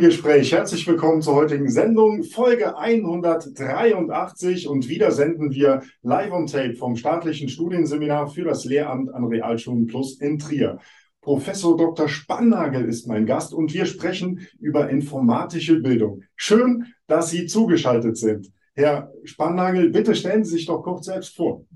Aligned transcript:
Gespräch. 0.00 0.50
Herzlich 0.50 0.86
willkommen 0.86 1.20
zur 1.20 1.34
heutigen 1.34 1.68
Sendung, 1.68 2.22
Folge 2.24 2.78
183. 2.78 4.66
Und 4.66 4.88
wieder 4.88 5.10
senden 5.10 5.50
wir 5.52 5.82
live 6.00 6.32
on 6.32 6.46
tape 6.46 6.74
vom 6.74 6.96
staatlichen 6.96 7.50
Studienseminar 7.50 8.28
für 8.28 8.44
das 8.44 8.64
Lehramt 8.64 9.12
an 9.12 9.24
Realschulen 9.24 9.86
Plus 9.86 10.18
in 10.18 10.38
Trier. 10.38 10.78
Professor 11.20 11.76
Dr. 11.76 12.08
Spannagel 12.08 12.86
ist 12.86 13.08
mein 13.08 13.26
Gast 13.26 13.52
und 13.52 13.74
wir 13.74 13.84
sprechen 13.84 14.48
über 14.58 14.88
informatische 14.88 15.80
Bildung. 15.80 16.22
Schön, 16.34 16.86
dass 17.06 17.28
Sie 17.28 17.44
zugeschaltet 17.44 18.16
sind. 18.16 18.50
Herr 18.72 19.12
Spannagel, 19.24 19.90
bitte 19.90 20.14
stellen 20.14 20.44
Sie 20.44 20.52
sich 20.52 20.64
doch 20.64 20.82
kurz 20.82 21.04
selbst 21.04 21.36
vor. 21.36 21.66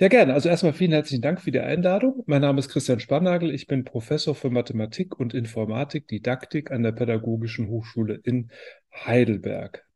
Ja, 0.00 0.08
gerne. 0.08 0.32
Also 0.32 0.48
erstmal 0.48 0.72
vielen 0.72 0.92
herzlichen 0.92 1.20
Dank 1.20 1.42
für 1.42 1.50
die 1.50 1.60
Einladung. 1.60 2.22
Mein 2.24 2.40
Name 2.40 2.58
ist 2.58 2.70
Christian 2.70 3.00
Spannagel. 3.00 3.50
Ich 3.50 3.66
bin 3.66 3.84
Professor 3.84 4.34
für 4.34 4.48
Mathematik 4.48 5.20
und 5.20 5.34
Informatik, 5.34 6.08
Didaktik 6.08 6.70
an 6.70 6.82
der 6.82 6.92
Pädagogischen 6.92 7.68
Hochschule 7.68 8.18
in 8.24 8.50
Heidelberg. 8.94 9.86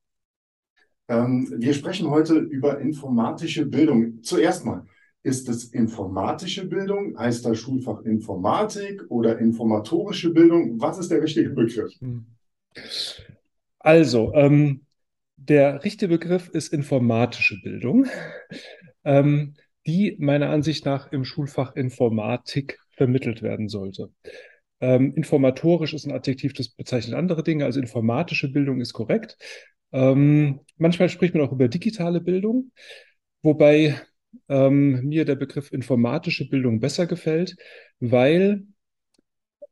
Ähm, 1.08 1.50
wir 1.56 1.72
sprechen 1.72 2.10
heute 2.10 2.34
über 2.34 2.80
informatische 2.80 3.64
Bildung. 3.64 4.22
Zuerst 4.22 4.66
mal, 4.66 4.84
ist 5.22 5.48
es 5.48 5.72
informatische 5.72 6.66
Bildung? 6.66 7.18
Heißt 7.18 7.46
das 7.46 7.58
Schulfach 7.58 8.02
Informatik 8.02 9.04
oder 9.08 9.38
informatorische 9.38 10.34
Bildung? 10.34 10.78
Was 10.82 10.98
ist 10.98 11.10
der 11.10 11.22
richtige 11.22 11.48
Begriff? 11.48 11.94
Hm. 12.00 12.26
Also, 13.78 14.34
ähm, 14.34 14.82
der 15.36 15.82
richtige 15.82 16.08
Begriff 16.08 16.50
ist 16.50 16.74
informatische 16.74 17.58
Bildung. 17.62 18.04
Ähm, 19.06 19.54
die 19.86 20.16
meiner 20.18 20.50
Ansicht 20.50 20.84
nach 20.84 21.12
im 21.12 21.24
Schulfach 21.24 21.76
Informatik 21.76 22.78
vermittelt 22.90 23.42
werden 23.42 23.68
sollte. 23.68 24.10
Ähm, 24.80 25.12
informatorisch 25.14 25.94
ist 25.94 26.06
ein 26.06 26.12
Adjektiv, 26.12 26.52
das 26.52 26.68
bezeichnet 26.68 27.14
andere 27.14 27.42
Dinge, 27.42 27.64
also 27.64 27.80
informatische 27.80 28.50
Bildung 28.50 28.80
ist 28.80 28.92
korrekt. 28.92 29.36
Ähm, 29.92 30.60
manchmal 30.76 31.08
spricht 31.08 31.34
man 31.34 31.46
auch 31.46 31.52
über 31.52 31.68
digitale 31.68 32.20
Bildung, 32.20 32.72
wobei 33.42 34.00
ähm, 34.48 35.04
mir 35.04 35.24
der 35.24 35.36
Begriff 35.36 35.72
informatische 35.72 36.48
Bildung 36.48 36.80
besser 36.80 37.06
gefällt, 37.06 37.56
weil 38.00 38.64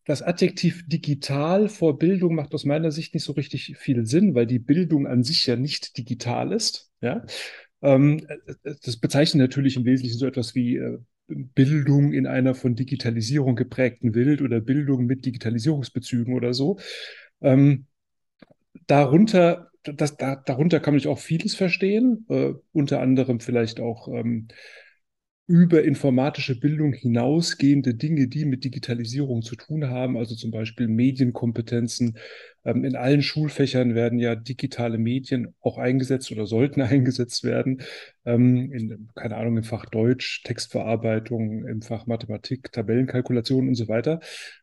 das 0.04 0.22
Adjektiv 0.22 0.84
digital 0.88 1.68
vor 1.68 1.98
Bildung 1.98 2.34
macht 2.34 2.54
aus 2.54 2.64
meiner 2.64 2.90
Sicht 2.90 3.14
nicht 3.14 3.24
so 3.24 3.32
richtig 3.32 3.76
viel 3.76 4.04
Sinn, 4.06 4.34
weil 4.34 4.46
die 4.46 4.58
Bildung 4.58 5.06
an 5.06 5.22
sich 5.22 5.46
ja 5.46 5.56
nicht 5.56 5.96
digital 5.96 6.52
ist. 6.52 6.90
Ja? 7.00 7.24
Ähm, 7.82 8.26
das 8.84 8.96
bezeichnet 8.96 9.40
natürlich 9.40 9.76
im 9.76 9.84
Wesentlichen 9.84 10.18
so 10.18 10.26
etwas 10.26 10.54
wie 10.54 10.76
äh, 10.76 10.98
Bildung 11.28 12.12
in 12.12 12.26
einer 12.26 12.54
von 12.54 12.74
Digitalisierung 12.74 13.56
geprägten 13.56 14.14
Welt 14.14 14.42
oder 14.42 14.60
Bildung 14.60 15.06
mit 15.06 15.24
Digitalisierungsbezügen 15.24 16.34
oder 16.34 16.54
so. 16.54 16.78
Ähm, 17.40 17.86
darunter, 18.86 19.70
das, 19.82 20.16
da, 20.16 20.36
darunter 20.36 20.80
kann 20.80 20.94
man 20.94 21.06
auch 21.06 21.18
vieles 21.18 21.54
verstehen, 21.54 22.26
äh, 22.28 22.52
unter 22.72 23.00
anderem 23.00 23.40
vielleicht 23.40 23.80
auch 23.80 24.08
ähm, 24.08 24.48
über 25.52 25.84
informatische 25.84 26.58
Bildung 26.58 26.94
hinausgehende 26.94 27.92
Dinge, 27.92 28.26
die 28.26 28.46
mit 28.46 28.64
Digitalisierung 28.64 29.42
zu 29.42 29.54
tun 29.54 29.90
haben, 29.90 30.16
also 30.16 30.34
zum 30.34 30.50
Beispiel 30.50 30.88
Medienkompetenzen. 30.88 32.16
Ähm, 32.64 32.86
in 32.86 32.96
allen 32.96 33.20
Schulfächern 33.20 33.94
werden 33.94 34.18
ja 34.18 34.34
digitale 34.34 34.96
Medien 34.96 35.54
auch 35.60 35.76
eingesetzt 35.76 36.32
oder 36.32 36.46
sollten 36.46 36.80
eingesetzt 36.80 37.44
werden. 37.44 37.82
Ähm, 38.24 38.72
in, 38.72 39.10
keine 39.14 39.36
Ahnung, 39.36 39.58
im 39.58 39.64
Fach 39.64 39.84
Deutsch, 39.84 40.42
Textverarbeitung, 40.44 41.66
im 41.66 41.82
Fach 41.82 42.06
Mathematik, 42.06 42.72
Tabellenkalkulation 42.72 43.68
und 43.68 43.74
so 43.74 43.88
weiter. 43.88 44.20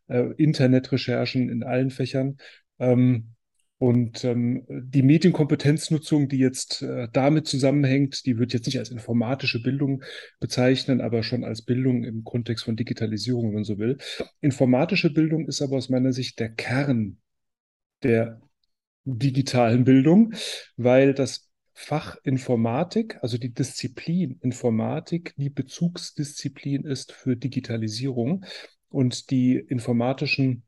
Äh, 0.08 0.34
Internetrecherchen 0.38 1.49
in 1.49 1.61
allen 1.61 1.92
Fächern. 1.92 2.38
Ähm, 2.80 3.36
und 3.80 4.26
ähm, 4.26 4.66
die 4.67 5.02
Medienkompetenznutzung, 5.02 6.28
die 6.28 6.38
jetzt 6.38 6.82
äh, 6.82 7.08
damit 7.14 7.48
zusammenhängt, 7.48 8.26
die 8.26 8.38
wird 8.38 8.52
jetzt 8.52 8.66
nicht 8.66 8.78
als 8.78 8.92
informatische 8.92 9.62
Bildung 9.62 10.04
bezeichnen, 10.42 11.00
aber 11.00 11.23
schon 11.23 11.45
als 11.45 11.62
Bildung 11.62 12.04
im 12.04 12.26
Kontext 12.26 12.66
von 12.66 12.76
Digitalisierung, 12.76 13.48
wenn 13.48 13.54
man 13.56 13.64
so 13.64 13.78
will. 13.78 13.98
Informatische 14.42 15.14
Bildung 15.14 15.48
ist 15.48 15.62
aber 15.62 15.78
aus 15.78 15.88
meiner 15.88 16.12
Sicht 16.12 16.42
der 16.42 16.50
Kern 16.50 17.20
der 18.04 18.42
digitalen 19.06 19.86
Bildung, 19.86 20.34
weil 20.76 21.14
das 21.14 21.50
Fach 21.73 22.17
Informatik, 22.23 23.17
also 23.22 23.38
die 23.38 23.54
Disziplin 23.54 24.40
Informatik, 24.42 25.34
die 25.38 25.50
Bezugsdisziplin 25.50 26.84
ist 26.84 27.14
für 27.14 27.38
Digitalisierung 27.38 28.44
und 28.90 29.32
die 29.32 29.56
informatischen 29.56 30.64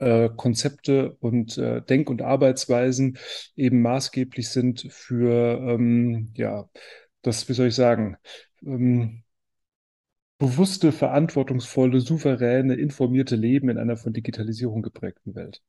äh, 0.00 0.30
Konzepte 0.34 1.16
und 1.20 1.56
äh, 1.58 1.82
Denk- 1.82 2.10
und 2.10 2.22
Arbeitsweisen 2.22 3.18
eben 3.56 3.82
maßgeblich 3.82 4.48
sind 4.48 4.86
für, 4.90 5.60
ähm, 5.60 6.32
ja, 6.34 6.68
das, 7.22 7.48
wie 7.48 7.52
soll 7.52 7.68
ich 7.68 7.74
sagen, 7.74 8.16
ähm, 8.64 9.22
bewusste, 10.38 10.90
verantwortungsvolle, 10.90 12.00
souveräne, 12.00 12.74
informierte 12.74 13.36
Leben 13.36 13.68
in 13.68 13.78
einer 13.78 13.96
von 13.96 14.12
Digitalisierung 14.12 14.82
geprägten 14.82 15.34
Welt. 15.34 15.62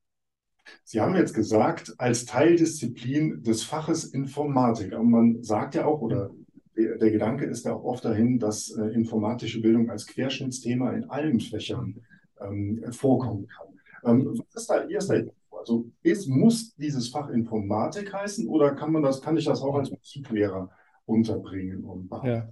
Sie 0.83 1.01
haben 1.01 1.15
jetzt 1.15 1.33
gesagt, 1.33 1.93
als 1.97 2.25
Teildisziplin 2.25 3.43
des 3.43 3.63
Faches 3.63 4.05
Informatik. 4.05 4.93
Aber 4.93 5.03
man 5.03 5.43
sagt 5.43 5.75
ja 5.75 5.85
auch, 5.85 6.01
oder 6.01 6.31
der, 6.77 6.97
der 6.97 7.11
Gedanke 7.11 7.45
ist 7.45 7.65
ja 7.65 7.73
auch 7.73 7.83
oft 7.83 8.05
dahin, 8.05 8.39
dass 8.39 8.69
äh, 8.71 8.85
informatische 8.93 9.61
Bildung 9.61 9.89
als 9.89 10.07
Querschnittsthema 10.07 10.91
in 10.93 11.09
allen 11.09 11.39
Fächern 11.39 12.01
ähm, 12.39 12.81
vorkommen 12.91 13.47
kann. 13.47 13.70
Ähm, 14.05 14.25
was 14.25 14.61
ist 14.61 14.69
da 14.69 14.83
Ihr 14.85 15.01
Statement? 15.01 15.35
Also 15.51 15.91
ist, 16.01 16.27
muss 16.27 16.75
dieses 16.75 17.09
Fach 17.09 17.29
Informatik 17.29 18.11
heißen 18.13 18.47
oder 18.47 18.73
kann 18.73 18.91
man 18.91 19.03
das, 19.03 19.21
kann 19.21 19.37
ich 19.37 19.45
das 19.45 19.61
auch 19.61 19.75
als 19.75 19.91
Musiklehrer 19.91 20.71
unterbringen 21.05 21.83
und 21.83 22.09
Ja, 22.23 22.49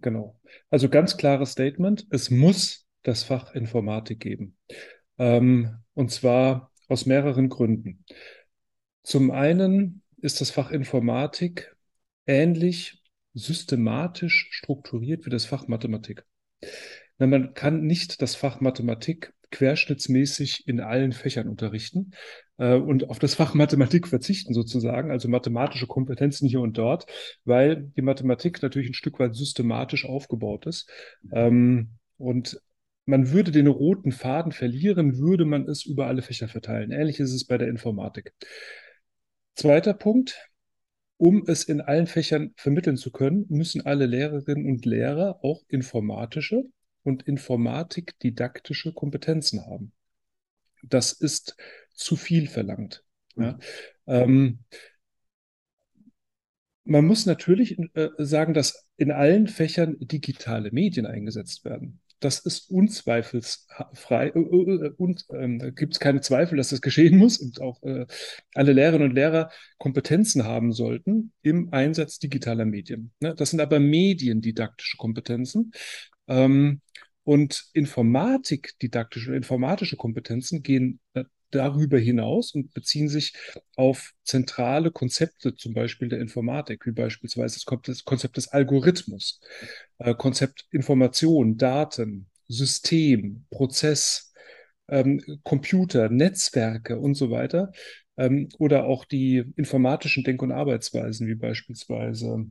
genau. 0.00 0.38
Also 0.70 0.88
ganz 0.88 1.16
klares 1.16 1.52
Statement, 1.52 2.06
es 2.10 2.30
muss 2.30 2.86
das 3.02 3.22
Fach 3.22 3.54
Informatik 3.54 4.20
geben. 4.20 4.56
Ähm, 5.18 5.78
und 5.94 6.10
zwar 6.10 6.72
aus 6.88 7.06
mehreren 7.06 7.48
Gründen. 7.48 8.04
Zum 9.02 9.30
einen 9.30 10.02
ist 10.18 10.40
das 10.40 10.50
Fach 10.50 10.70
Informatik 10.70 11.76
ähnlich 12.26 13.02
systematisch 13.34 14.48
strukturiert 14.50 15.24
wie 15.26 15.30
das 15.30 15.46
Fach 15.46 15.68
Mathematik. 15.68 16.24
Man 17.18 17.54
kann 17.54 17.82
nicht 17.86 18.22
das 18.22 18.34
Fach 18.34 18.60
Mathematik 18.60 19.32
querschnittsmäßig 19.50 20.66
in 20.66 20.80
allen 20.80 21.12
Fächern 21.12 21.48
unterrichten 21.48 22.12
äh, 22.58 22.74
und 22.74 23.10
auf 23.10 23.18
das 23.18 23.34
Fach 23.34 23.54
Mathematik 23.54 24.06
verzichten 24.08 24.54
sozusagen, 24.54 25.10
also 25.10 25.28
mathematische 25.28 25.86
Kompetenzen 25.86 26.48
hier 26.48 26.60
und 26.60 26.78
dort, 26.78 27.06
weil 27.44 27.90
die 27.96 28.02
Mathematik 28.02 28.62
natürlich 28.62 28.90
ein 28.90 28.94
Stück 28.94 29.18
weit 29.18 29.34
systematisch 29.34 30.04
aufgebaut 30.04 30.66
ist. 30.66 30.90
Ähm, 31.32 31.90
und 32.16 32.60
man 33.06 33.32
würde 33.32 33.50
den 33.50 33.66
roten 33.66 34.12
Faden 34.12 34.52
verlieren, 34.52 35.18
würde 35.18 35.44
man 35.44 35.68
es 35.68 35.84
über 35.84 36.06
alle 36.06 36.22
Fächer 36.22 36.48
verteilen. 36.48 36.92
Ähnlich 36.92 37.18
ist 37.18 37.32
es 37.32 37.44
bei 37.44 37.58
der 37.58 37.68
Informatik. 37.68 38.32
Zweiter 39.54 39.94
Punkt. 39.94 40.46
Um 41.16 41.44
es 41.46 41.64
in 41.64 41.82
allen 41.82 42.06
Fächern 42.06 42.54
vermitteln 42.56 42.96
zu 42.96 43.10
können, 43.10 43.44
müssen 43.50 43.84
alle 43.84 44.06
Lehrerinnen 44.06 44.64
und 44.64 44.86
Lehrer 44.86 45.40
auch 45.42 45.60
informatische 45.68 46.64
und 47.02 47.22
Informatik-didaktische 47.22 48.92
Kompetenzen 48.92 49.66
haben. 49.66 49.92
Das 50.82 51.12
ist 51.12 51.56
zu 51.94 52.16
viel 52.16 52.46
verlangt. 52.48 53.04
Ja. 53.36 53.58
Ähm, 54.06 54.60
man 56.84 57.04
muss 57.04 57.26
natürlich 57.26 57.78
äh, 57.94 58.08
sagen, 58.18 58.54
dass 58.54 58.88
in 58.96 59.12
allen 59.12 59.46
Fächern 59.46 59.96
digitale 60.00 60.70
Medien 60.72 61.06
eingesetzt 61.06 61.64
werden. 61.64 62.00
Das 62.20 62.38
ist 62.38 62.70
unzweifelsfrei 62.70 64.26
äh, 64.28 64.38
äh, 64.38 64.92
und 64.96 65.24
da 65.28 65.70
gibt 65.70 65.94
es 65.94 66.00
keine 66.00 66.20
Zweifel, 66.20 66.58
dass 66.58 66.68
das 66.68 66.82
geschehen 66.82 67.16
muss 67.16 67.38
und 67.38 67.60
auch 67.60 67.82
äh, 67.82 68.06
alle 68.54 68.72
Lehrerinnen 68.72 69.08
und 69.08 69.14
Lehrer 69.14 69.50
Kompetenzen 69.78 70.44
haben 70.44 70.72
sollten 70.72 71.32
im 71.42 71.72
Einsatz 71.72 72.18
digitaler 72.18 72.66
Medien. 72.66 73.12
Ne? 73.20 73.34
Das 73.34 73.50
sind 73.50 73.60
aber 73.60 73.80
mediendidaktische 73.80 74.98
Kompetenzen. 74.98 75.72
Ähm, 76.28 76.80
und 77.24 77.66
Informatik, 77.74 78.78
didaktische 78.80 79.30
und 79.30 79.36
informatische 79.36 79.96
Kompetenzen 79.96 80.62
gehen 80.62 81.00
äh, 81.14 81.24
darüber 81.50 81.98
hinaus 81.98 82.54
und 82.54 82.72
beziehen 82.74 83.08
sich 83.08 83.34
auf 83.76 84.12
zentrale 84.24 84.90
Konzepte, 84.90 85.54
zum 85.54 85.74
Beispiel 85.74 86.08
der 86.08 86.20
Informatik, 86.20 86.86
wie 86.86 86.92
beispielsweise 86.92 87.60
das 87.60 88.04
Konzept 88.04 88.36
des 88.36 88.48
Algorithmus, 88.48 89.40
äh, 89.98 90.14
Konzept 90.14 90.66
Information, 90.70 91.56
Daten, 91.56 92.28
System, 92.48 93.46
Prozess, 93.50 94.32
ähm, 94.88 95.22
Computer, 95.44 96.08
Netzwerke 96.08 96.98
und 96.98 97.14
so 97.14 97.30
weiter. 97.30 97.72
Ähm, 98.16 98.48
oder 98.58 98.84
auch 98.84 99.04
die 99.04 99.44
informatischen 99.56 100.24
Denk- 100.24 100.42
und 100.42 100.52
Arbeitsweisen, 100.52 101.26
wie 101.28 101.36
beispielsweise 101.36 102.46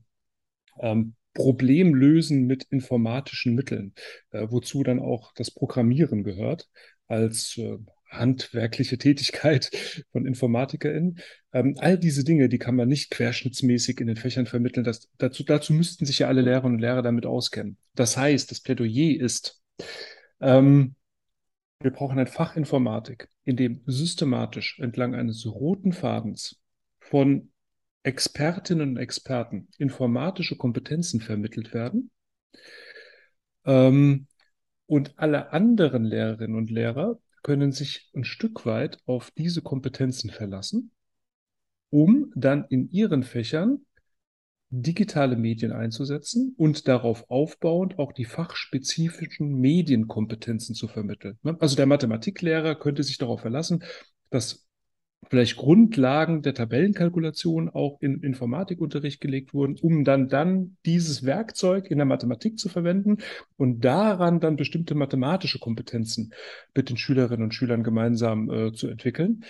ähm, 0.79 1.15
Problem 1.33 1.93
lösen 1.93 2.47
mit 2.47 2.63
informatischen 2.69 3.55
Mitteln, 3.55 3.93
äh, 4.31 4.47
wozu 4.49 4.83
dann 4.83 4.99
auch 4.99 5.33
das 5.33 5.51
Programmieren 5.51 6.23
gehört 6.23 6.69
als 7.07 7.57
äh, 7.57 7.77
handwerkliche 8.09 8.97
Tätigkeit 8.97 9.71
von 10.11 10.25
InformatikerInnen. 10.25 11.19
Ähm, 11.53 11.75
all 11.77 11.97
diese 11.97 12.23
Dinge, 12.23 12.49
die 12.49 12.57
kann 12.57 12.75
man 12.75 12.87
nicht 12.87 13.11
querschnittsmäßig 13.11 13.99
in 14.01 14.07
den 14.07 14.15
Fächern 14.15 14.45
vermitteln. 14.45 14.83
Das, 14.83 15.09
dazu, 15.17 15.43
dazu 15.43 15.73
müssten 15.73 16.05
sich 16.05 16.19
ja 16.19 16.27
alle 16.27 16.41
Lehrerinnen 16.41 16.75
und 16.75 16.81
Lehrer 16.81 17.01
damit 17.01 17.25
auskennen. 17.25 17.77
Das 17.95 18.17
heißt, 18.17 18.49
das 18.51 18.61
Plädoyer 18.61 19.19
ist, 19.19 19.61
ähm, 20.41 20.95
wir 21.81 21.91
brauchen 21.91 22.19
ein 22.19 22.27
Fach 22.27 22.55
Informatik, 22.55 23.29
in 23.45 23.55
dem 23.55 23.81
systematisch 23.85 24.79
entlang 24.79 25.15
eines 25.15 25.45
roten 25.45 25.93
Fadens 25.93 26.59
von 26.99 27.51
Expertinnen 28.09 28.89
und 28.89 28.97
Experten 28.97 29.67
informatische 29.77 30.57
Kompetenzen 30.57 31.21
vermittelt 31.21 31.75
werden. 31.75 32.09
Ähm, 33.65 34.25
und 34.87 35.13
alle 35.17 35.53
anderen 35.53 36.05
Lehrerinnen 36.05 36.57
und 36.57 36.71
Lehrer 36.71 37.19
können 37.43 37.71
sich 37.71 38.09
ein 38.15 38.23
Stück 38.23 38.65
weit 38.65 38.97
auf 39.05 39.29
diese 39.29 39.61
Kompetenzen 39.61 40.31
verlassen, 40.31 40.89
um 41.91 42.31
dann 42.35 42.65
in 42.69 42.89
ihren 42.89 43.21
Fächern 43.21 43.85
digitale 44.71 45.35
Medien 45.35 45.71
einzusetzen 45.71 46.55
und 46.57 46.87
darauf 46.87 47.29
aufbauend 47.29 47.99
auch 47.99 48.11
die 48.11 48.25
fachspezifischen 48.25 49.53
Medienkompetenzen 49.59 50.73
zu 50.73 50.87
vermitteln. 50.87 51.37
Also 51.59 51.75
der 51.75 51.85
Mathematiklehrer 51.85 52.73
könnte 52.73 53.03
sich 53.03 53.19
darauf 53.19 53.41
verlassen, 53.41 53.83
dass 54.31 54.67
vielleicht 55.27 55.57
Grundlagen 55.57 56.41
der 56.41 56.53
Tabellenkalkulation 56.53 57.69
auch 57.69 58.01
in 58.01 58.21
Informatikunterricht 58.21 59.21
gelegt 59.21 59.53
wurden, 59.53 59.75
um 59.81 60.03
dann 60.03 60.29
dann 60.29 60.77
dieses 60.85 61.25
Werkzeug 61.25 61.91
in 61.91 61.97
der 61.97 62.05
Mathematik 62.05 62.57
zu 62.57 62.69
verwenden 62.69 63.17
und 63.57 63.81
daran 63.83 64.39
dann 64.39 64.55
bestimmte 64.55 64.95
mathematische 64.95 65.59
Kompetenzen 65.59 66.33
mit 66.75 66.89
den 66.89 66.97
Schülerinnen 66.97 67.43
und 67.43 67.53
Schülern 67.53 67.83
gemeinsam 67.83 68.49
äh, 68.49 68.73
zu 68.73 68.87
entwickeln. 68.87 69.43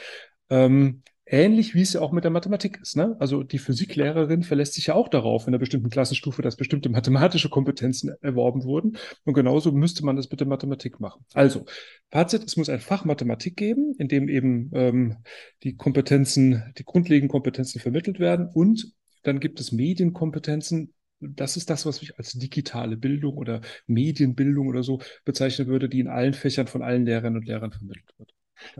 Ähm, 0.49 1.03
Ähnlich 1.31 1.75
wie 1.75 1.81
es 1.81 1.93
ja 1.93 2.01
auch 2.01 2.11
mit 2.11 2.23
der 2.23 2.31
Mathematik 2.31 2.79
ist. 2.81 2.97
Ne? 2.97 3.15
Also 3.19 3.43
die 3.43 3.59
Physiklehrerin 3.59 4.41
verlässt 4.41 4.73
sich 4.73 4.87
ja 4.87 4.95
auch 4.95 5.07
darauf 5.07 5.43
in 5.43 5.49
einer 5.49 5.59
bestimmten 5.59 5.91
Klassenstufe, 5.91 6.41
dass 6.41 6.55
bestimmte 6.55 6.89
mathematische 6.89 7.49
Kompetenzen 7.49 8.15
erworben 8.21 8.63
wurden. 8.63 8.97
Und 9.25 9.35
genauso 9.35 9.71
müsste 9.71 10.03
man 10.03 10.15
das 10.15 10.31
mit 10.31 10.39
der 10.39 10.47
Mathematik 10.47 10.99
machen. 10.99 11.23
Also, 11.35 11.65
Fazit, 12.09 12.43
es 12.43 12.57
muss 12.57 12.67
ein 12.67 12.79
Fach 12.79 13.05
Mathematik 13.05 13.55
geben, 13.57 13.93
in 13.99 14.07
dem 14.07 14.27
eben 14.27 14.71
ähm, 14.73 15.17
die 15.61 15.75
Kompetenzen, 15.75 16.73
die 16.79 16.83
grundlegenden 16.83 17.29
Kompetenzen 17.29 17.79
vermittelt 17.79 18.19
werden. 18.19 18.49
Und 18.51 18.91
dann 19.21 19.39
gibt 19.39 19.59
es 19.59 19.71
Medienkompetenzen, 19.71 20.95
das 21.19 21.57
ist 21.57 21.69
das, 21.69 21.85
was 21.85 22.01
ich 22.01 22.17
als 22.17 22.33
digitale 22.33 22.97
Bildung 22.97 23.37
oder 23.37 23.61
Medienbildung 23.85 24.67
oder 24.67 24.81
so 24.81 25.01
bezeichnen 25.25 25.67
würde, 25.67 25.89
die 25.89 25.99
in 25.99 26.07
allen 26.07 26.33
Fächern 26.33 26.67
von 26.67 26.81
allen 26.81 27.05
Lehrerinnen 27.05 27.37
und 27.37 27.45
Lehrern 27.45 27.71
vermittelt 27.71 28.13
wird. 28.17 28.33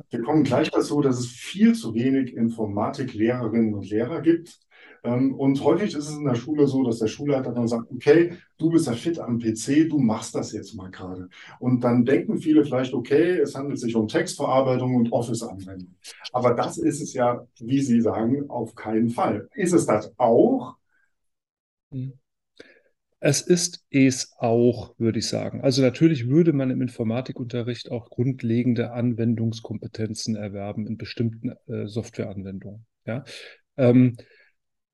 Wir 0.10 0.22
kommen 0.22 0.44
gleich 0.44 0.72
dazu, 0.72 1.02
dass 1.02 1.20
es 1.20 1.28
viel 1.28 1.74
zu 1.74 1.94
wenig 1.94 2.36
Informatiklehrerinnen 2.36 3.74
und 3.74 3.90
Lehrer 3.90 4.22
gibt. 4.22 4.60
Ähm, 5.04 5.34
und 5.34 5.64
häufig 5.64 5.96
ist 5.96 6.10
es 6.10 6.16
in 6.16 6.26
der 6.26 6.36
Schule 6.36 6.68
so, 6.68 6.84
dass 6.84 7.00
der 7.00 7.08
Schulleiter 7.08 7.52
dann 7.54 7.68
sagt, 7.68 7.90
okay, 7.92 8.34
du 8.58 8.70
bist 8.70 8.88
ja 8.88 8.94
fit 8.94 9.20
am 9.20 9.40
PC, 9.40 9.88
du 9.90 9.98
machst 9.98 10.36
das 10.36 10.52
jetzt 10.52 10.76
mal 10.76 10.92
gerade. 10.92 11.30
Und 11.60 11.84
dann 11.84 12.06
denken 12.06 12.40
viele 12.40 12.66
vielleicht, 12.66 12.94
okay, 12.94 13.40
es 13.40 13.56
handelt 13.56 13.80
sich 13.80 13.96
um 13.96 14.08
Textverarbeitung 14.08 14.96
und 14.96 15.12
Office-Anwendung. 15.12 15.96
Aber 16.34 16.54
das 16.54 16.78
ist 16.78 17.02
es 17.02 17.14
ja, 17.14 17.46
wie 17.60 17.82
Sie 17.82 18.02
sagen, 18.02 18.50
auf 18.50 18.76
keinen 18.76 19.10
Fall. 19.10 19.50
Ist 19.54 19.74
es 19.74 19.86
das 19.86 20.14
auch? 20.18 20.76
Hm. 21.92 22.14
Es 23.22 23.42
ist 23.42 23.86
es 23.90 24.34
auch, 24.38 24.98
würde 24.98 25.20
ich 25.20 25.28
sagen. 25.28 25.62
Also 25.62 25.82
natürlich 25.82 26.30
würde 26.30 26.54
man 26.54 26.72
im 26.72 26.82
Informatikunterricht 26.82 27.92
auch 27.92 28.10
grundlegende 28.10 28.92
Anwendungskompetenzen 28.92 30.36
erwerben 30.36 30.88
in 30.88 30.98
bestimmten 30.98 31.52
äh, 31.68 31.88
Softwareanwendungen. 31.88 32.86
Ja? 33.06 33.26
Ähm, 33.76 34.16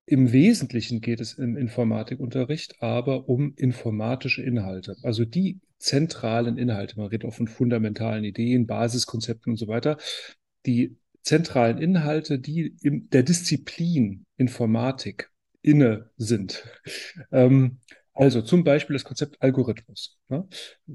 Im 0.08 0.32
Wesentlichen 0.32 1.02
geht 1.02 1.20
es 1.20 1.34
im 1.34 1.56
Informatikunterricht 1.56 2.82
aber 2.82 3.30
um 3.30 3.54
informatische 3.56 4.42
Inhalte, 4.42 4.96
also 5.04 5.26
die 5.26 5.60
zentralen 5.78 6.58
Inhalte. 6.58 6.98
Man 6.98 7.08
redet 7.08 7.28
auch 7.28 7.34
von 7.34 7.48
fundamentalen 7.48 8.24
Ideen, 8.24 8.66
Basiskonzepten 8.66 9.54
und 9.54 9.58
so 9.58 9.68
weiter. 9.68 9.98
Die 10.66 10.98
zentralen 11.22 11.78
Inhalte, 11.78 12.40
die 12.40 12.76
in 12.82 13.10
der 13.10 13.24
Disziplin 13.24 14.26
Informatik 14.38 15.32
inne 15.62 16.10
sind. 16.18 16.64
Ähm, 17.32 17.80
also 18.16 18.42
zum 18.42 18.64
Beispiel 18.64 18.96
das 18.96 19.04
Konzept 19.04 19.42
Algorithmus. 19.42 20.18
Ne? 20.30 20.48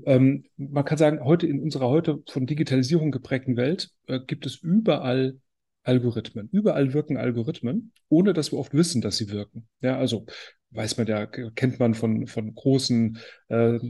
Ähm, 0.04 0.44
man 0.56 0.84
kann 0.84 0.98
sagen, 0.98 1.22
heute 1.22 1.46
in 1.46 1.60
unserer 1.60 1.88
heute 1.88 2.22
von 2.28 2.46
Digitalisierung 2.46 3.10
geprägten 3.10 3.56
Welt 3.56 3.90
äh, 4.06 4.20
gibt 4.26 4.46
es 4.46 4.56
überall 4.56 5.38
Algorithmen. 5.82 6.48
Überall 6.52 6.92
wirken 6.92 7.16
Algorithmen, 7.16 7.92
ohne 8.08 8.32
dass 8.32 8.52
wir 8.52 8.58
oft 8.58 8.74
wissen, 8.74 9.00
dass 9.00 9.16
sie 9.16 9.30
wirken. 9.30 9.68
Ja, 9.80 9.98
also 9.98 10.26
weiß 10.70 10.98
man 10.98 11.06
ja, 11.06 11.26
kennt 11.26 11.78
man 11.78 11.94
von, 11.94 12.26
von 12.26 12.54
großen 12.54 13.18
äh, 13.48 13.76
äh, 13.76 13.80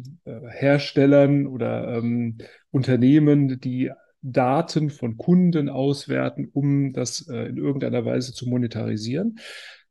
Herstellern 0.49 1.47
oder 1.47 1.97
ähm, 1.97 2.39
Unternehmen, 2.71 3.61
die 3.61 3.91
Daten 4.23 4.91
von 4.91 5.17
Kunden 5.17 5.69
auswerten, 5.69 6.49
um 6.53 6.93
das 6.93 7.27
äh, 7.29 7.49
in 7.49 7.57
irgendeiner 7.57 8.05
Weise 8.05 8.33
zu 8.33 8.49
monetarisieren. 8.49 9.39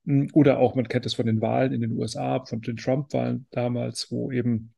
Hm, 0.10 0.28
oder 0.34 0.58
auch, 0.58 0.74
man 0.74 0.88
kennt 0.88 1.06
es 1.06 1.14
von 1.14 1.28
den 1.28 1.40
Wahlen 1.40 1.72
in 1.72 1.82
den 1.82 1.92
USA, 1.92 2.44
von 2.44 2.62
den 2.62 2.78
Trump-Wahlen 2.78 3.46
damals, 3.52 4.08
wo 4.10 4.32
eben 4.32 4.74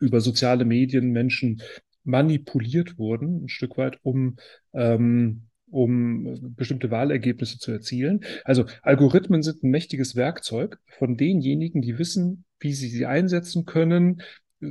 über 0.00 0.22
soziale 0.22 0.64
Medien 0.64 1.10
Menschen 1.10 1.60
manipuliert 2.02 2.98
wurden, 2.98 3.44
ein 3.44 3.48
Stück 3.50 3.76
weit, 3.76 3.98
um, 4.02 4.36
ähm, 4.72 5.42
um 5.70 6.54
bestimmte 6.56 6.90
Wahlergebnisse 6.90 7.58
zu 7.58 7.70
erzielen. 7.72 8.24
Also 8.44 8.64
Algorithmen 8.80 9.42
sind 9.42 9.62
ein 9.62 9.70
mächtiges 9.70 10.16
Werkzeug 10.16 10.78
von 10.98 11.18
denjenigen, 11.18 11.82
die 11.82 11.98
wissen, 11.98 12.46
wie 12.58 12.72
sie 12.72 12.88
sie 12.88 13.04
einsetzen 13.04 13.66
können 13.66 14.22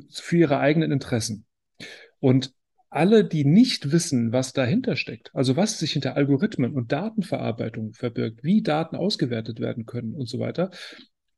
für 0.10 0.38
ihre 0.38 0.60
eigenen 0.60 0.92
Interessen. 0.92 1.46
Und 2.20 2.52
alle, 2.90 3.24
die 3.24 3.46
nicht 3.46 3.92
wissen, 3.92 4.32
was 4.32 4.54
dahinter 4.54 4.96
steckt, 4.96 5.34
also 5.36 5.56
was 5.56 5.78
sich 5.80 5.94
hinter 5.94 6.16
Algorithmen 6.16 6.74
und 6.74 6.92
Datenverarbeitung 6.92 7.94
verbirgt, 7.94 8.44
wie 8.44 8.62
Daten 8.62 8.96
ausgewertet 8.96 9.60
werden 9.60 9.86
können 9.86 10.14
und 10.14 10.28
so 10.28 10.40
weiter, 10.40 10.72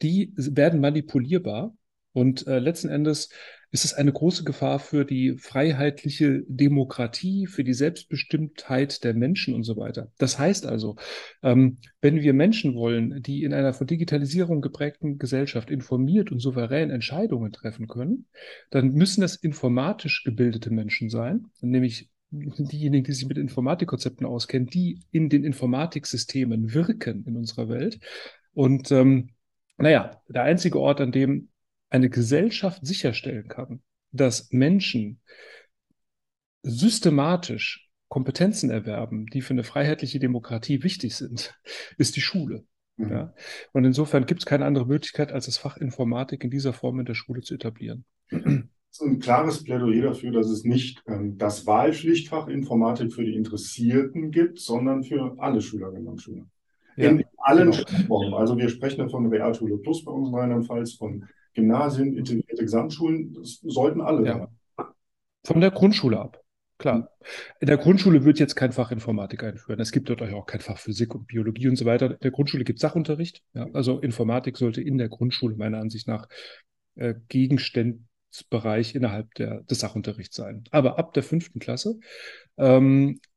die 0.02 0.34
werden 0.36 0.80
manipulierbar. 0.80 1.76
Und 2.14 2.48
äh, 2.48 2.60
letzten 2.60 2.90
Endes 2.90 3.30
ist 3.72 3.86
es 3.86 3.94
eine 3.94 4.12
große 4.12 4.44
Gefahr 4.44 4.80
für 4.80 5.06
die 5.06 5.38
freiheitliche 5.38 6.44
Demokratie, 6.48 7.48
für 7.48 7.64
die 7.64 7.74
Selbstbestimmtheit 7.74 9.04
der 9.06 9.14
Menschen 9.14 9.54
und 9.54 9.64
so 9.64 9.78
weiter. 9.78 10.12
Das 10.18 10.38
heißt 10.38 10.66
also, 10.66 10.98
ähm, 11.42 11.78
wenn 12.02 12.22
wir 12.22 12.34
Menschen 12.34 12.76
wollen, 12.76 13.22
die 13.24 13.44
in 13.44 13.54
einer 13.54 13.74
von 13.74 13.88
Digitalisierung 13.88 14.62
geprägten 14.62 15.18
Gesellschaft 15.18 15.72
informiert 15.72 16.32
und 16.32 16.40
souverän 16.40 16.90
Entscheidungen 16.90 17.54
treffen 17.54 17.88
können, 17.88 18.26
dann 18.72 18.92
müssen 18.92 19.22
das 19.22 19.38
informatisch 19.38 20.24
gebildete 20.26 20.70
Menschen 20.70 21.10
sein, 21.10 21.48
nämlich 21.62 22.10
diejenigen, 22.32 23.04
die 23.06 23.14
sich 23.14 23.28
mit 23.28 23.38
Informatikkonzepten 23.38 24.26
auskennen, 24.26 24.68
die 24.68 25.00
in 25.12 25.30
den 25.30 25.44
Informatiksystemen 25.44 26.74
wirken 26.74 27.26
in 27.26 27.38
unserer 27.38 27.70
Welt. 27.70 28.00
Und 28.54 28.92
ähm, 28.92 29.30
naja, 29.78 30.22
der 30.28 30.44
einzige 30.44 30.80
Ort, 30.80 31.02
an 31.02 31.12
dem 31.12 31.50
eine 31.92 32.10
Gesellschaft 32.10 32.86
sicherstellen 32.86 33.48
kann, 33.48 33.82
dass 34.12 34.52
Menschen 34.52 35.22
systematisch 36.64 37.90
Kompetenzen 38.08 38.70
erwerben, 38.70 39.28
die 39.28 39.42
für 39.42 39.54
eine 39.54 39.64
freiheitliche 39.64 40.20
Demokratie 40.20 40.84
wichtig 40.84 41.16
sind, 41.16 41.54
ist 41.98 42.16
die 42.16 42.22
Schule. 42.22 42.66
Mhm. 42.98 43.12
Ja? 43.12 43.34
Und 43.72 43.86
insofern 43.86 44.26
gibt 44.26 44.42
es 44.42 44.46
keine 44.46 44.66
andere 44.66 44.86
Möglichkeit, 44.86 45.32
als 45.32 45.46
das 45.46 45.58
Fach 45.58 45.78
Informatik 45.78 46.44
in 46.44 46.50
dieser 46.50 46.74
Form 46.74 47.00
in 47.00 47.06
der 47.06 47.14
Schule 47.14 47.42
zu 47.42 47.54
etablieren. 47.54 48.06
Das 48.30 49.00
ist 49.00 49.08
ein 49.08 49.20
klares 49.20 49.64
Plädoyer 49.64 50.02
dafür, 50.04 50.34
dass 50.34 50.50
es 50.50 50.66
nicht 50.66 51.02
ähm, 51.08 51.38
das 51.38 51.66
Wahlpflichtfach 51.66 52.50
Informatik 52.50 53.14
für 53.14 53.24
die 53.24 53.36
Interessierten 53.36 54.32
gibt, 54.32 54.60
sondern 54.60 55.06
für 55.06 55.36
alle 55.38 55.62
Schülerinnen 55.62 56.10
und 56.10 56.22
Schüler. 56.22 56.46
Ja, 56.98 57.10
in 57.10 57.24
allen 57.38 57.72
genau. 57.72 57.84
Sprachformen. 57.84 58.34
Also 58.34 58.58
wir 58.58 58.68
sprechen 58.68 59.00
ja 59.00 59.08
von 59.08 59.28
Realschule 59.28 59.78
Plus 59.78 60.04
bei 60.04 60.12
uns 60.12 60.28
in 60.28 60.36
Rheinland-Pfalz, 60.36 60.96
von 60.96 61.26
Gymnasien, 61.54 62.18
integrierte 62.18 62.64
Gesamtschulen, 62.64 63.34
das 63.34 63.60
sollten 63.64 64.02
alle. 64.02 64.26
Ja. 64.26 64.48
Von 65.44 65.62
der 65.62 65.72
Grundschule 65.72 66.20
ab. 66.20 66.42
Klar. 66.78 67.12
In 67.60 67.68
der 67.68 67.78
Grundschule 67.78 68.26
wird 68.26 68.40
jetzt 68.40 68.56
kein 68.56 68.72
Fach 68.72 68.92
Informatik 68.92 69.44
einführen. 69.44 69.80
Es 69.80 69.92
gibt 69.92 70.10
dort 70.10 70.24
auch 70.24 70.46
kein 70.48 70.62
Fach 70.62 70.80
Physik 70.80 71.14
und 71.14 71.28
Biologie 71.28 71.68
und 71.68 71.76
so 71.76 71.86
weiter. 71.86 72.12
In 72.12 72.18
der 72.24 72.32
Grundschule 72.32 72.64
gibt 72.64 72.78
es 72.78 72.82
Sachunterricht. 72.82 73.44
Ja, 73.54 73.68
also 73.74 74.00
Informatik 74.00 74.58
sollte 74.58 74.82
in 74.82 74.98
der 74.98 75.08
Grundschule 75.08 75.56
meiner 75.56 75.78
Ansicht 75.78 76.08
nach 76.08 76.28
äh, 76.96 77.14
Gegenstandsbereich 77.30 78.96
innerhalb 78.96 79.32
der, 79.36 79.62
des 79.62 79.80
Sachunterrichts 79.80 80.36
sein. 80.36 80.64
Aber 80.72 80.98
ab 80.98 81.14
der 81.14 81.22
fünften 81.22 81.60
Klasse 81.60 82.00
ähm, 82.58 83.20
äh, 83.26 83.31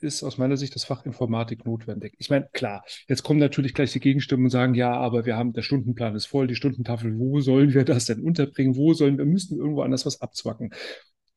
ist 0.00 0.22
aus 0.22 0.38
meiner 0.38 0.56
Sicht 0.56 0.74
das 0.74 0.84
Fach 0.84 1.06
Informatik 1.06 1.64
notwendig. 1.64 2.14
Ich 2.18 2.30
meine, 2.30 2.48
klar, 2.52 2.84
jetzt 3.08 3.22
kommen 3.22 3.40
natürlich 3.40 3.74
gleich 3.74 3.92
die 3.92 4.00
Gegenstimmen 4.00 4.44
und 4.44 4.50
sagen, 4.50 4.74
ja, 4.74 4.92
aber 4.92 5.24
wir 5.24 5.36
haben, 5.36 5.52
der 5.52 5.62
Stundenplan 5.62 6.14
ist 6.14 6.26
voll, 6.26 6.46
die 6.46 6.54
Stundentafel, 6.54 7.18
wo 7.18 7.40
sollen 7.40 7.72
wir 7.72 7.84
das 7.84 8.06
denn 8.06 8.20
unterbringen? 8.20 8.76
Wo 8.76 8.92
sollen 8.92 9.18
wir, 9.18 9.24
müssen 9.24 9.58
irgendwo 9.58 9.82
anders 9.82 10.04
was 10.06 10.20
abzwacken? 10.20 10.72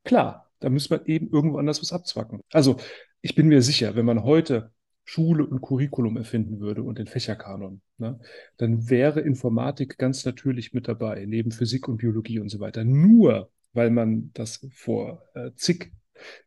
Klar, 0.04 0.52
da 0.60 0.70
müssen 0.70 0.92
wir 0.92 1.08
eben 1.08 1.30
irgendwo 1.32 1.58
anders 1.58 1.82
was 1.82 1.94
abzwacken. 1.94 2.42
Also 2.52 2.78
ich 3.22 3.36
bin 3.36 3.48
mir 3.48 3.62
sicher, 3.62 3.96
wenn 3.96 4.06
man 4.06 4.24
heute 4.24 4.72
Schule 5.06 5.46
und 5.46 5.62
Curriculum 5.62 6.18
erfinden 6.18 6.60
würde 6.60 6.84
und 6.84 7.00
den 7.00 7.08
Fächerkanon, 7.08 7.82
ne, 7.98 8.20
dann 8.58 8.90
wäre 8.90 9.22
Informatik 9.22 9.98
ganz 9.98 10.24
natürlich 10.24 10.74
mit 10.74 10.88
dabei, 10.88 11.26
neben 11.26 11.52
Physik 11.52 11.88
und 11.88 11.98
Biologie 11.98 12.40
und 12.40 12.50
so 12.50 12.60
weiter. 12.60 12.84
Nur 12.84 13.50
weil 13.74 13.90
man 13.92 14.32
das 14.34 14.68
vor 14.72 15.24
äh, 15.34 15.52
zig 15.56 15.92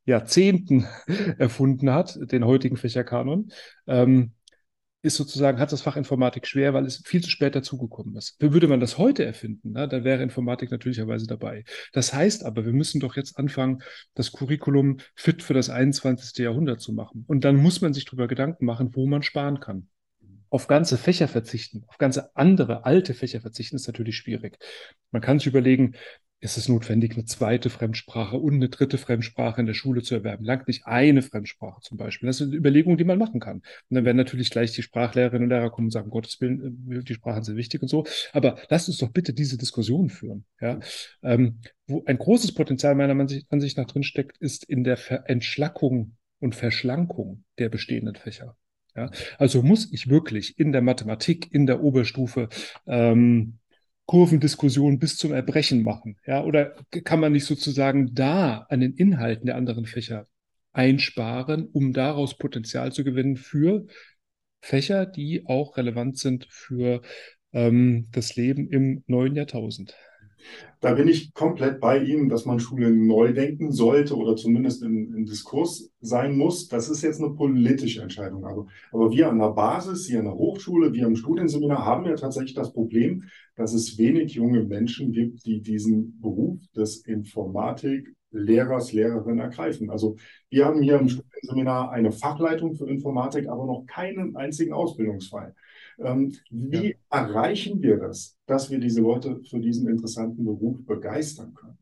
Jahrzehnten 0.04 0.86
erfunden 1.38 1.90
hat, 1.90 2.18
den 2.30 2.44
heutigen 2.44 2.76
Fächerkanon, 2.76 3.50
ähm, 3.86 4.32
ist 5.02 5.16
sozusagen, 5.16 5.58
hat 5.58 5.72
das 5.72 5.82
Fach 5.82 5.96
Informatik 5.96 6.46
schwer, 6.46 6.74
weil 6.74 6.86
es 6.86 7.02
viel 7.04 7.22
zu 7.22 7.30
spät 7.30 7.56
dazugekommen 7.56 8.16
ist. 8.16 8.36
Würde 8.40 8.68
man 8.68 8.78
das 8.78 8.98
heute 8.98 9.24
erfinden, 9.24 9.72
ne, 9.72 9.88
dann 9.88 10.04
wäre 10.04 10.22
Informatik 10.22 10.70
natürlicherweise 10.70 11.26
dabei. 11.26 11.64
Das 11.92 12.14
heißt 12.14 12.44
aber, 12.44 12.64
wir 12.64 12.72
müssen 12.72 13.00
doch 13.00 13.16
jetzt 13.16 13.36
anfangen, 13.36 13.82
das 14.14 14.30
Curriculum 14.30 14.98
fit 15.16 15.42
für 15.42 15.54
das 15.54 15.70
21. 15.70 16.38
Jahrhundert 16.38 16.80
zu 16.80 16.92
machen. 16.92 17.24
Und 17.26 17.44
dann 17.44 17.56
muss 17.56 17.80
man 17.80 17.92
sich 17.92 18.04
darüber 18.04 18.28
Gedanken 18.28 18.64
machen, 18.64 18.94
wo 18.94 19.06
man 19.06 19.22
sparen 19.22 19.58
kann. 19.58 19.88
Auf 20.50 20.68
ganze 20.68 20.98
Fächer 20.98 21.28
verzichten, 21.28 21.82
auf 21.88 21.98
ganze 21.98 22.36
andere 22.36 22.84
alte 22.84 23.14
Fächer 23.14 23.40
verzichten, 23.40 23.76
ist 23.76 23.86
natürlich 23.86 24.16
schwierig. 24.16 24.58
Man 25.10 25.22
kann 25.22 25.38
sich 25.38 25.48
überlegen, 25.48 25.94
ist 26.42 26.56
es 26.56 26.68
notwendig, 26.68 27.12
eine 27.12 27.24
zweite 27.24 27.70
Fremdsprache 27.70 28.36
und 28.36 28.54
eine 28.54 28.68
dritte 28.68 28.98
Fremdsprache 28.98 29.60
in 29.60 29.66
der 29.66 29.74
Schule 29.74 30.02
zu 30.02 30.16
erwerben. 30.16 30.44
Langt 30.44 30.66
nicht 30.66 30.86
eine 30.86 31.22
Fremdsprache 31.22 31.80
zum 31.82 31.96
Beispiel. 31.96 32.26
Das 32.26 32.40
ist 32.40 32.48
eine 32.48 32.56
Überlegung, 32.56 32.96
die 32.96 33.04
man 33.04 33.16
machen 33.16 33.38
kann. 33.38 33.58
Und 33.58 33.94
dann 33.94 34.04
werden 34.04 34.16
natürlich 34.16 34.50
gleich 34.50 34.72
die 34.72 34.82
Sprachlehrerinnen 34.82 35.44
und 35.44 35.50
Lehrer 35.50 35.70
kommen 35.70 35.86
und 35.86 35.92
sagen, 35.92 36.10
Gottes 36.10 36.40
Willen, 36.40 36.90
äh, 36.90 37.04
die 37.04 37.14
Sprachen 37.14 37.44
sind 37.44 37.56
wichtig 37.56 37.80
und 37.80 37.86
so. 37.86 38.04
Aber 38.32 38.58
lasst 38.68 38.88
uns 38.88 38.98
doch 38.98 39.10
bitte 39.10 39.32
diese 39.32 39.56
Diskussion 39.56 40.10
führen. 40.10 40.44
Ja? 40.60 40.80
Ähm, 41.22 41.60
wo 41.86 42.02
ein 42.06 42.18
großes 42.18 42.54
Potenzial 42.54 42.96
meiner 42.96 43.18
Ansicht 43.48 43.78
nach 43.78 43.86
drinsteckt, 43.86 44.36
ist 44.38 44.64
in 44.64 44.82
der 44.82 44.98
Entschlackung 45.30 46.16
und 46.40 46.56
Verschlankung 46.56 47.44
der 47.58 47.68
bestehenden 47.68 48.16
Fächer. 48.16 48.56
Ja? 48.96 49.12
Also 49.38 49.62
muss 49.62 49.92
ich 49.92 50.08
wirklich 50.08 50.58
in 50.58 50.72
der 50.72 50.82
Mathematik, 50.82 51.52
in 51.52 51.66
der 51.66 51.84
Oberstufe 51.84 52.48
ähm, 52.88 53.58
Kurvendiskussion 54.06 54.98
bis 54.98 55.16
zum 55.16 55.32
Erbrechen 55.32 55.82
machen? 55.82 56.18
Ja, 56.26 56.42
oder 56.44 56.74
kann 57.04 57.20
man 57.20 57.32
nicht 57.32 57.44
sozusagen 57.44 58.14
da 58.14 58.66
an 58.68 58.80
den 58.80 58.94
Inhalten 58.94 59.46
der 59.46 59.56
anderen 59.56 59.86
Fächer 59.86 60.26
einsparen, 60.72 61.68
um 61.68 61.92
daraus 61.92 62.36
Potenzial 62.36 62.92
zu 62.92 63.04
gewinnen 63.04 63.36
für 63.36 63.86
Fächer, 64.60 65.06
die 65.06 65.46
auch 65.46 65.76
relevant 65.76 66.18
sind 66.18 66.46
für 66.50 67.02
ähm, 67.52 68.08
das 68.12 68.36
Leben 68.36 68.68
im 68.68 69.02
neuen 69.06 69.34
Jahrtausend? 69.34 69.94
Da 70.80 70.94
bin 70.94 71.06
ich 71.06 71.32
komplett 71.32 71.80
bei 71.80 72.02
Ihnen, 72.02 72.28
dass 72.28 72.44
man 72.44 72.58
Schule 72.58 72.90
neu 72.90 73.32
denken 73.32 73.70
sollte 73.70 74.16
oder 74.16 74.34
zumindest 74.34 74.82
im, 74.82 75.14
im 75.14 75.24
Diskurs 75.26 75.90
sein 76.00 76.36
muss. 76.36 76.68
Das 76.68 76.88
ist 76.88 77.02
jetzt 77.02 77.20
eine 77.20 77.34
politische 77.34 78.02
Entscheidung. 78.02 78.44
Aber, 78.44 78.66
aber 78.90 79.12
wir 79.12 79.30
an 79.30 79.38
der 79.38 79.50
Basis, 79.50 80.06
hier 80.06 80.18
an 80.18 80.24
der 80.24 80.34
Hochschule, 80.34 80.92
wir 80.92 81.06
im 81.06 81.16
Studienseminar 81.16 81.86
haben 81.86 82.06
ja 82.06 82.16
tatsächlich 82.16 82.54
das 82.54 82.72
Problem, 82.72 83.24
dass 83.54 83.74
es 83.74 83.96
wenig 83.98 84.34
junge 84.34 84.64
Menschen 84.64 85.12
gibt, 85.12 85.46
die 85.46 85.60
diesen 85.60 86.20
Beruf 86.20 86.58
des 86.74 87.04
Informatik 87.06 88.14
Lehrers, 88.32 88.92
Lehrerin 88.92 89.38
ergreifen. 89.38 89.90
Also 89.90 90.16
wir 90.50 90.64
haben 90.64 90.82
hier 90.82 90.98
im 90.98 91.08
Studienseminar 91.08 91.92
eine 91.92 92.12
Fachleitung 92.12 92.74
für 92.74 92.88
Informatik, 92.88 93.48
aber 93.48 93.66
noch 93.66 93.84
keinen 93.86 94.36
einzigen 94.36 94.72
Ausbildungsfall. 94.72 95.54
Ähm, 95.98 96.34
wie 96.50 96.90
ja. 96.90 96.96
erreichen 97.10 97.82
wir 97.82 97.98
das, 97.98 98.36
dass 98.46 98.70
wir 98.70 98.78
diese 98.78 99.00
Leute 99.00 99.40
für 99.48 99.60
diesen 99.60 99.88
interessanten 99.88 100.44
Beruf 100.44 100.84
begeistern 100.84 101.54
können? 101.54 101.78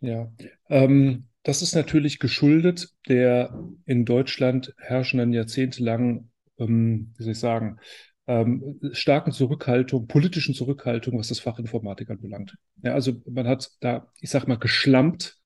Ja, 0.00 0.30
ähm, 0.68 1.24
das 1.42 1.62
ist 1.62 1.74
natürlich 1.74 2.18
geschuldet 2.18 2.94
der 3.08 3.58
in 3.84 4.04
Deutschland 4.04 4.74
herrschenden 4.78 5.32
jahrzehntelangen, 5.32 6.30
ähm, 6.58 7.12
wie 7.16 7.22
soll 7.22 7.32
ich 7.32 7.38
sagen, 7.38 7.78
ähm, 8.26 8.80
starken 8.92 9.32
Zurückhaltung, 9.32 10.06
politischen 10.06 10.54
Zurückhaltung, 10.54 11.18
was 11.18 11.28
das 11.28 11.40
Fach 11.40 11.58
Informatik 11.58 12.10
anbelangt. 12.10 12.56
Ja, 12.82 12.94
also 12.94 13.12
man 13.26 13.46
hat 13.46 13.70
da, 13.80 14.08
ich 14.20 14.30
sag 14.30 14.48
mal, 14.48 14.58
geschlampt 14.58 15.38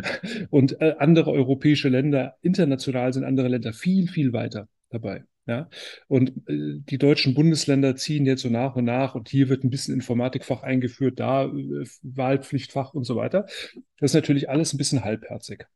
und 0.50 0.80
äh, 0.80 0.96
andere 0.98 1.30
europäische 1.30 1.88
Länder, 1.88 2.36
international 2.42 3.12
sind 3.12 3.24
andere 3.24 3.48
Länder 3.48 3.72
viel, 3.72 4.08
viel 4.08 4.32
weiter 4.32 4.68
dabei. 4.90 5.24
Ja, 5.46 5.68
und 6.08 6.30
äh, 6.48 6.80
die 6.88 6.96
deutschen 6.96 7.34
Bundesländer 7.34 7.96
ziehen 7.96 8.24
jetzt 8.24 8.42
so 8.42 8.48
nach 8.48 8.76
und 8.76 8.86
nach 8.86 9.14
und 9.14 9.28
hier 9.28 9.50
wird 9.50 9.62
ein 9.62 9.68
bisschen 9.68 9.94
Informatikfach 9.94 10.62
eingeführt, 10.62 11.20
da 11.20 11.44
äh, 11.44 11.84
Wahlpflichtfach 12.02 12.94
und 12.94 13.04
so 13.04 13.16
weiter. 13.16 13.44
Das 13.98 14.12
ist 14.12 14.14
natürlich 14.14 14.48
alles 14.48 14.72
ein 14.72 14.78
bisschen 14.78 15.04
halbherzig. 15.04 15.66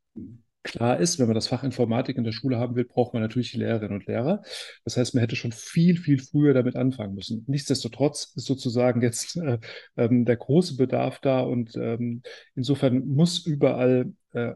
Klar 0.63 0.99
ist, 0.99 1.19
wenn 1.19 1.27
man 1.27 1.35
das 1.35 1.47
Fach 1.47 1.63
Informatik 1.63 2.17
in 2.17 2.25
der 2.25 2.33
Schule 2.33 2.57
haben 2.57 2.75
will, 2.75 2.83
braucht 2.83 3.13
man 3.13 3.21
natürlich 3.21 3.53
Lehrerinnen 3.53 3.95
und 3.95 4.07
Lehrer. 4.07 4.41
Das 4.83 4.97
heißt, 4.97 5.15
man 5.15 5.21
hätte 5.21 5.37
schon 5.37 5.53
viel, 5.53 5.97
viel 5.97 6.19
früher 6.19 6.53
damit 6.53 6.75
anfangen 6.75 7.15
müssen. 7.15 7.45
Nichtsdestotrotz 7.47 8.33
ist 8.35 8.45
sozusagen 8.45 9.01
jetzt 9.01 9.37
äh, 9.37 9.57
ähm, 9.95 10.25
der 10.25 10.35
große 10.35 10.75
Bedarf 10.75 11.19
da 11.19 11.39
und 11.39 11.75
ähm, 11.77 12.23
insofern 12.55 13.07
muss 13.07 13.45
überall 13.45 14.13
äh, 14.33 14.53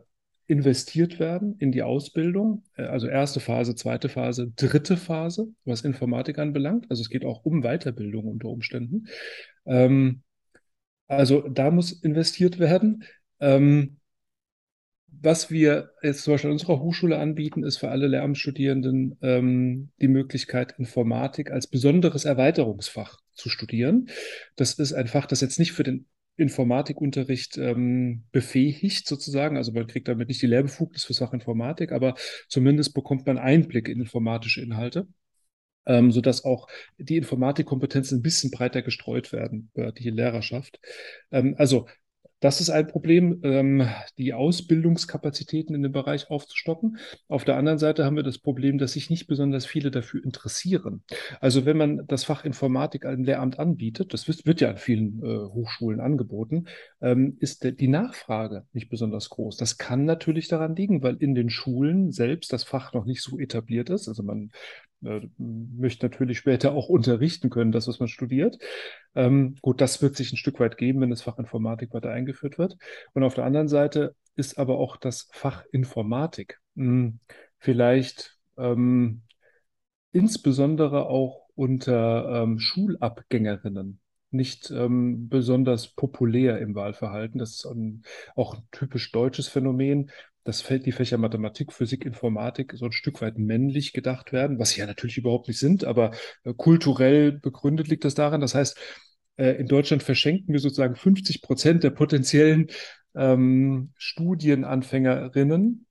investiert 0.48 1.20
werden 1.20 1.56
in 1.60 1.72
die 1.72 1.84
Ausbildung. 1.84 2.64
Äh, 2.76 2.84
also 2.84 3.08
erste 3.08 3.40
Phase, 3.40 3.76
zweite 3.76 4.10
Phase, 4.10 4.52
dritte 4.58 4.98
Phase, 4.98 5.48
was 5.64 5.82
Informatik 5.82 6.38
anbelangt. 6.38 6.86
Also 6.90 7.02
es 7.02 7.10
geht 7.10 7.24
auch 7.24 7.46
um 7.46 7.62
Weiterbildung 7.62 8.26
unter 8.26 8.50
Umständen. 8.50 9.08
Ähm, 9.66 10.22
also 11.08 11.48
da 11.48 11.72
muss 11.72 11.94
investiert 11.94 12.60
werden. 12.60 13.04
Ähm, 13.40 13.98
was 15.24 15.50
wir 15.50 15.92
jetzt 16.02 16.24
zum 16.24 16.34
Beispiel 16.34 16.50
an 16.50 16.54
unserer 16.54 16.80
Hochschule 16.80 17.18
anbieten, 17.18 17.64
ist 17.64 17.78
für 17.78 17.90
alle 17.90 18.08
Lehramtsstudierenden 18.08 19.18
ähm, 19.22 19.92
die 20.02 20.10
Möglichkeit, 20.10 20.76
Informatik 20.78 21.52
als 21.52 21.68
besonderes 21.68 22.26
Erweiterungsfach 22.26 23.20
zu 23.34 23.50
studieren. 23.50 24.10
Das 24.56 24.74
ist 24.74 24.94
ein 24.94 25.08
Fach, 25.08 25.26
das 25.26 25.42
jetzt 25.42 25.60
nicht 25.60 25.72
für 25.72 25.84
den 25.84 26.08
Informatikunterricht 26.36 27.58
ähm, 27.58 28.24
befähigt 28.32 29.08
sozusagen. 29.08 29.56
Also 29.56 29.72
man 29.72 29.88
kriegt 29.88 30.08
damit 30.08 30.28
nicht 30.28 30.42
die 30.42 30.48
Lehrbefugnis 30.48 31.06
für 31.06 31.14
Sachinformatik, 31.14 31.92
aber 31.92 32.16
zumindest 32.50 32.94
bekommt 32.94 33.26
man 33.26 33.38
Einblick 33.38 33.88
in 33.88 34.02
informatische 34.02 34.62
Inhalte. 34.62 35.08
Ähm, 35.86 36.14
sodass 36.14 36.46
auch 36.46 36.68
die 36.98 37.18
Informatikkompetenzen 37.18 38.20
ein 38.20 38.22
bisschen 38.22 38.52
breiter 38.52 38.82
gestreut 38.82 39.34
werden 39.34 39.70
über 39.74 39.92
die 39.92 40.12
Lehrerschaft. 40.12 40.80
Ähm, 41.30 41.56
also 41.58 41.88
das 42.44 42.60
ist 42.60 42.70
ein 42.70 42.88
Problem, 42.88 43.40
ähm, 43.44 43.88
die 44.18 44.34
Ausbildungskapazitäten 44.34 45.74
in 45.74 45.82
dem 45.82 45.94
Bereich 45.94 46.30
aufzustocken. 46.30 46.98
Auf 47.30 47.46
der 47.46 47.56
anderen 47.56 47.78
Seite 47.78 48.04
haben 48.04 48.18
wir 48.18 48.24
das 48.24 48.38
Problem, 48.38 48.78
dass 48.78 48.94
sich 48.94 49.10
nicht 49.10 49.28
besonders 49.28 49.66
viele 49.66 49.92
dafür 49.92 50.22
interessieren. 50.26 51.04
Also 51.40 51.66
wenn 51.66 51.78
man 51.78 52.06
das 52.08 52.26
Fach 52.26 52.44
Informatik 52.44 53.06
einem 53.06 53.24
Lehramt 53.24 53.60
anbietet, 53.60 54.14
das 54.14 54.28
wird 54.28 54.60
ja 54.60 54.72
an 54.72 54.78
vielen 54.78 55.24
äh, 55.24 55.46
Hochschulen 55.54 56.02
angeboten, 56.02 56.66
ähm, 57.02 57.38
ist 57.40 57.64
die 57.64 57.88
Nachfrage 57.88 58.66
nicht 58.74 58.90
besonders 58.90 59.30
groß. 59.30 59.56
Das 59.56 59.78
kann 59.78 60.04
natürlich 60.04 60.50
daran 60.50 60.76
liegen, 60.76 61.02
weil 61.02 61.16
in 61.16 61.36
den 61.36 61.50
Schulen 61.50 62.12
selbst 62.12 62.52
das 62.52 62.66
Fach 62.66 62.92
noch 62.94 63.06
nicht 63.06 63.22
so 63.22 63.40
etabliert 63.40 63.90
ist. 63.90 64.10
Also 64.10 64.22
man 64.22 64.52
möchte 65.38 66.06
natürlich 66.06 66.38
später 66.38 66.74
auch 66.74 66.90
unterrichten 66.90 67.50
können, 67.50 67.72
das, 67.72 67.88
was 67.88 68.00
man 68.00 68.08
studiert. 68.08 68.58
Ähm, 69.16 69.56
gut, 69.62 69.82
das 69.82 70.02
wird 70.02 70.16
sich 70.16 70.32
ein 70.32 70.38
Stück 70.38 70.60
weit 70.60 70.78
geben, 70.78 71.02
wenn 71.02 71.10
das 71.10 71.22
Fach 71.22 71.38
Informatik 71.38 71.94
weiter 71.94 72.12
eingeführt 72.12 72.58
wird. 72.58 72.78
Und 73.14 73.24
auf 73.24 73.36
der 73.36 73.46
anderen 73.46 73.68
Seite 73.68 74.16
ist 74.36 74.58
aber 74.58 74.78
auch 74.78 74.98
das 74.98 75.30
Fach 75.32 75.64
Informatik 75.72 76.60
mh, 76.76 76.86
hm, 76.86 77.20
vielleicht 77.58 78.38
ähm, 78.58 79.22
insbesondere 80.12 81.08
auch 81.08 81.48
unter 81.56 82.44
ähm, 82.44 82.60
Schulabgängerinnen 82.60 84.00
nicht 84.34 84.72
ähm, 84.72 85.30
besonders 85.30 85.88
populär 85.88 86.60
im 86.60 86.76
Wahlverhalten. 86.76 87.40
Das 87.40 87.52
ist 87.52 87.66
ein, 87.66 88.04
auch 88.36 88.56
ein 88.56 88.64
typisch 88.72 89.12
deutsches 89.12 89.48
Phänomen 89.48 90.10
dass 90.44 90.64
die 90.68 90.92
Fächer 90.92 91.18
Mathematik, 91.18 91.72
Physik, 91.72 92.06
Informatik 92.06 92.74
so 92.76 92.86
ein 92.86 92.92
Stück 92.92 93.22
weit 93.22 93.38
männlich 93.38 93.94
gedacht 93.94 94.34
werden, 94.34 94.60
was 94.60 94.72
sie 94.72 94.82
ja 94.82 94.86
natürlich 94.86 95.18
überhaupt 95.18 95.48
nicht 95.48 95.60
sind, 95.60 95.86
aber 95.86 96.12
äh, 96.44 96.54
kulturell 96.54 97.32
begründet 97.32 97.88
liegt 97.88 98.06
das 98.06 98.16
daran. 98.16 98.42
Das 98.42 98.56
heißt, 98.56 98.78
äh, 99.38 99.52
in 99.52 99.68
Deutschland 99.68 100.04
verschenken 100.04 100.54
wir 100.54 100.60
sozusagen 100.60 100.96
50 100.96 101.42
Prozent 101.42 101.84
der 101.84 101.92
potenziellen 101.92 102.68
ähm, 103.16 103.92
Studienanfängerinnen 103.98 105.86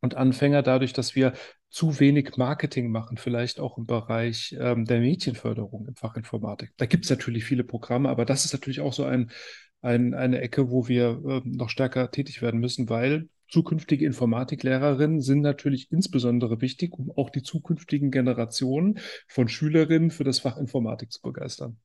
und 0.00 0.14
Anfänger 0.16 0.62
dadurch, 0.62 0.92
dass 0.92 1.14
wir 1.14 1.32
zu 1.70 1.98
wenig 2.00 2.36
Marketing 2.36 2.90
machen, 2.90 3.16
vielleicht 3.16 3.58
auch 3.58 3.78
im 3.78 3.86
Bereich 3.86 4.54
ähm, 4.60 4.84
der 4.84 5.00
Mädchenförderung 5.00 5.86
im 5.86 5.96
Fach 5.96 6.16
Informatik. 6.16 6.72
Da 6.76 6.86
gibt 6.86 7.04
es 7.04 7.10
natürlich 7.10 7.44
viele 7.44 7.64
Programme, 7.64 8.10
aber 8.10 8.26
das 8.26 8.44
ist 8.44 8.52
natürlich 8.52 8.80
auch 8.80 8.92
so 8.92 9.04
ein, 9.04 9.30
ein 9.80 10.12
eine 10.12 10.40
Ecke, 10.42 10.70
wo 10.70 10.86
wir 10.88 11.22
äh, 11.26 11.40
noch 11.44 11.70
stärker 11.70 12.10
tätig 12.10 12.42
werden 12.42 12.60
müssen, 12.60 12.90
weil 12.90 13.28
zukünftige 13.52 14.06
Informatiklehrerinnen 14.06 15.20
sind 15.20 15.42
natürlich 15.42 15.92
insbesondere 15.92 16.62
wichtig, 16.62 16.94
um 16.98 17.10
auch 17.10 17.28
die 17.28 17.42
zukünftigen 17.42 18.10
Generationen 18.10 18.98
von 19.28 19.48
Schülerinnen 19.48 20.10
für 20.10 20.24
das 20.24 20.38
Fach 20.38 20.56
Informatik 20.56 21.12
zu 21.12 21.20
begeistern. 21.20 21.76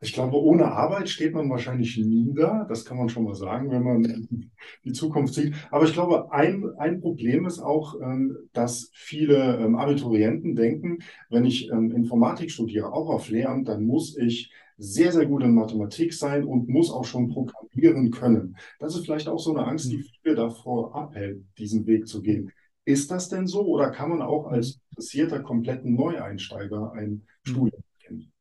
Ich 0.00 0.12
glaube, 0.12 0.36
ohne 0.36 0.66
Arbeit 0.66 1.08
steht 1.08 1.32
man 1.34 1.48
wahrscheinlich 1.50 1.96
nie 1.96 2.32
da. 2.34 2.64
Das 2.68 2.84
kann 2.84 2.98
man 2.98 3.08
schon 3.08 3.24
mal 3.24 3.34
sagen, 3.34 3.70
wenn 3.70 3.82
man 3.82 4.50
die 4.84 4.92
Zukunft 4.92 5.34
sieht. 5.34 5.54
Aber 5.70 5.84
ich 5.84 5.94
glaube, 5.94 6.30
ein, 6.32 6.64
ein 6.78 7.00
Problem 7.00 7.46
ist 7.46 7.58
auch, 7.58 8.00
ähm, 8.00 8.36
dass 8.52 8.90
viele 8.92 9.56
ähm, 9.56 9.74
Abiturienten 9.74 10.54
denken, 10.54 10.98
wenn 11.30 11.44
ich 11.44 11.70
ähm, 11.70 11.90
Informatik 11.90 12.50
studiere, 12.52 12.92
auch 12.92 13.08
auf 13.08 13.30
Lehramt, 13.30 13.68
dann 13.68 13.84
muss 13.84 14.16
ich 14.16 14.52
sehr, 14.78 15.12
sehr 15.12 15.26
gut 15.26 15.42
in 15.42 15.54
Mathematik 15.54 16.12
sein 16.12 16.44
und 16.44 16.68
muss 16.68 16.90
auch 16.90 17.04
schon 17.04 17.28
programmieren 17.28 18.10
können. 18.10 18.56
Das 18.78 18.94
ist 18.94 19.04
vielleicht 19.04 19.28
auch 19.28 19.38
so 19.38 19.54
eine 19.54 19.66
Angst, 19.66 19.90
die 19.90 20.02
viele 20.02 20.34
davor 20.34 20.94
abhält, 20.94 21.44
diesen 21.58 21.86
Weg 21.86 22.06
zu 22.06 22.22
gehen. 22.22 22.52
Ist 22.84 23.10
das 23.10 23.28
denn 23.28 23.46
so 23.46 23.62
oder 23.62 23.90
kann 23.90 24.10
man 24.10 24.22
auch 24.22 24.46
als 24.46 24.78
interessierter, 24.90 25.40
kompletten 25.40 25.94
Neueinsteiger 25.94 26.92
ein 26.92 27.26
Studium 27.42 27.82
beginnen? 27.98 28.32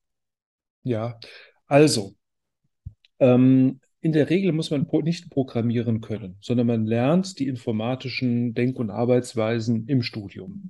Ja, 0.83 1.19
also, 1.65 2.13
ähm, 3.19 3.79
in 4.01 4.11
der 4.11 4.29
Regel 4.29 4.51
muss 4.51 4.69
man 4.69 4.87
nicht 5.03 5.31
programmieren 5.31 5.99
können, 5.99 6.37
sondern 6.39 6.67
man 6.67 6.85
lernt 6.85 7.39
die 7.39 7.47
informatischen 7.47 8.53
Denk- 8.53 8.77
und 8.77 8.91
Arbeitsweisen 8.91 9.87
im 9.87 10.03
Studium. 10.03 10.69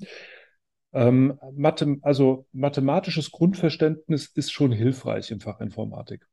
Ähm, 0.95 1.37
Mathe, 1.53 1.97
also 2.03 2.47
mathematisches 2.53 3.29
Grundverständnis 3.31 4.27
ist 4.27 4.53
schon 4.53 4.71
hilfreich 4.71 5.29
im 5.29 5.41
Fach 5.41 5.59
Informatik, 5.59 6.25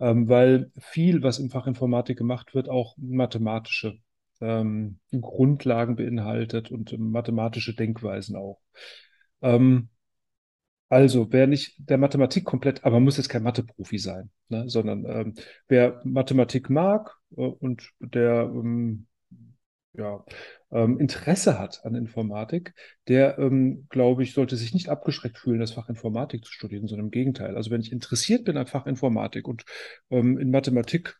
ähm, 0.00 0.28
weil 0.28 0.70
viel, 0.78 1.22
was 1.22 1.38
im 1.38 1.48
Fach 1.48 1.66
Informatik 1.66 2.18
gemacht 2.18 2.54
wird, 2.54 2.68
auch 2.68 2.94
mathematische 2.98 3.98
ähm, 4.42 4.98
Grundlagen 5.18 5.96
beinhaltet 5.96 6.70
und 6.70 6.94
mathematische 6.98 7.74
Denkweisen 7.74 8.36
auch. 8.36 8.60
Ähm, 9.40 9.88
also, 10.90 11.32
wer 11.32 11.46
nicht 11.46 11.76
der 11.78 11.96
Mathematik 11.96 12.44
komplett, 12.44 12.84
aber 12.84 12.96
man 12.96 13.04
muss 13.04 13.16
jetzt 13.16 13.30
kein 13.30 13.42
Mathe-Profi 13.42 13.96
sein, 13.96 14.28
ne, 14.50 14.68
sondern 14.68 15.06
ähm, 15.06 15.34
wer 15.68 16.02
Mathematik 16.04 16.68
mag 16.68 17.16
äh, 17.34 17.46
und 17.46 17.88
der 17.98 18.42
ähm, 18.42 19.06
ja, 19.94 20.24
ähm, 20.70 20.98
Interesse 20.98 21.58
hat 21.58 21.84
an 21.84 21.94
Informatik, 21.94 22.74
der, 23.08 23.38
ähm, 23.38 23.86
glaube 23.90 24.22
ich, 24.22 24.32
sollte 24.32 24.56
sich 24.56 24.72
nicht 24.72 24.88
abgeschreckt 24.88 25.38
fühlen, 25.38 25.60
das 25.60 25.72
Fach 25.72 25.88
Informatik 25.88 26.44
zu 26.44 26.52
studieren, 26.52 26.86
sondern 26.86 27.06
im 27.06 27.10
Gegenteil. 27.10 27.56
Also 27.56 27.70
wenn 27.70 27.82
ich 27.82 27.92
interessiert 27.92 28.44
bin 28.44 28.56
am 28.56 28.66
Fach 28.66 28.86
Informatik 28.86 29.46
und 29.46 29.64
ähm, 30.10 30.38
in 30.38 30.50
Mathematik 30.50 31.18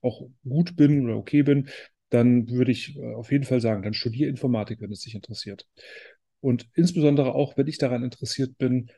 auch 0.00 0.28
gut 0.44 0.76
bin 0.76 1.04
oder 1.04 1.16
okay 1.16 1.42
bin, 1.42 1.68
dann 2.10 2.48
würde 2.50 2.72
ich 2.72 2.96
äh, 2.96 3.14
auf 3.14 3.30
jeden 3.30 3.44
Fall 3.44 3.60
sagen, 3.60 3.82
dann 3.82 3.94
studiere 3.94 4.30
Informatik, 4.30 4.80
wenn 4.80 4.92
es 4.92 5.00
dich 5.00 5.14
interessiert. 5.14 5.66
Und 6.40 6.68
insbesondere 6.74 7.34
auch, 7.34 7.56
wenn 7.56 7.66
ich 7.66 7.78
daran 7.78 8.04
interessiert 8.04 8.58
bin, 8.58 8.90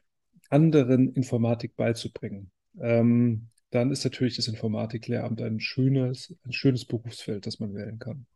anderen 0.50 1.12
Informatik 1.12 1.76
beizubringen. 1.76 2.50
Ähm, 2.80 3.48
dann 3.70 3.90
ist 3.90 4.04
natürlich 4.04 4.36
das 4.36 4.48
Informatiklehramt 4.48 5.42
ein 5.42 5.60
schönes, 5.60 6.34
ein 6.44 6.52
schönes 6.52 6.86
Berufsfeld, 6.86 7.46
das 7.46 7.60
man 7.60 7.74
wählen 7.74 7.98
kann. 7.98 8.26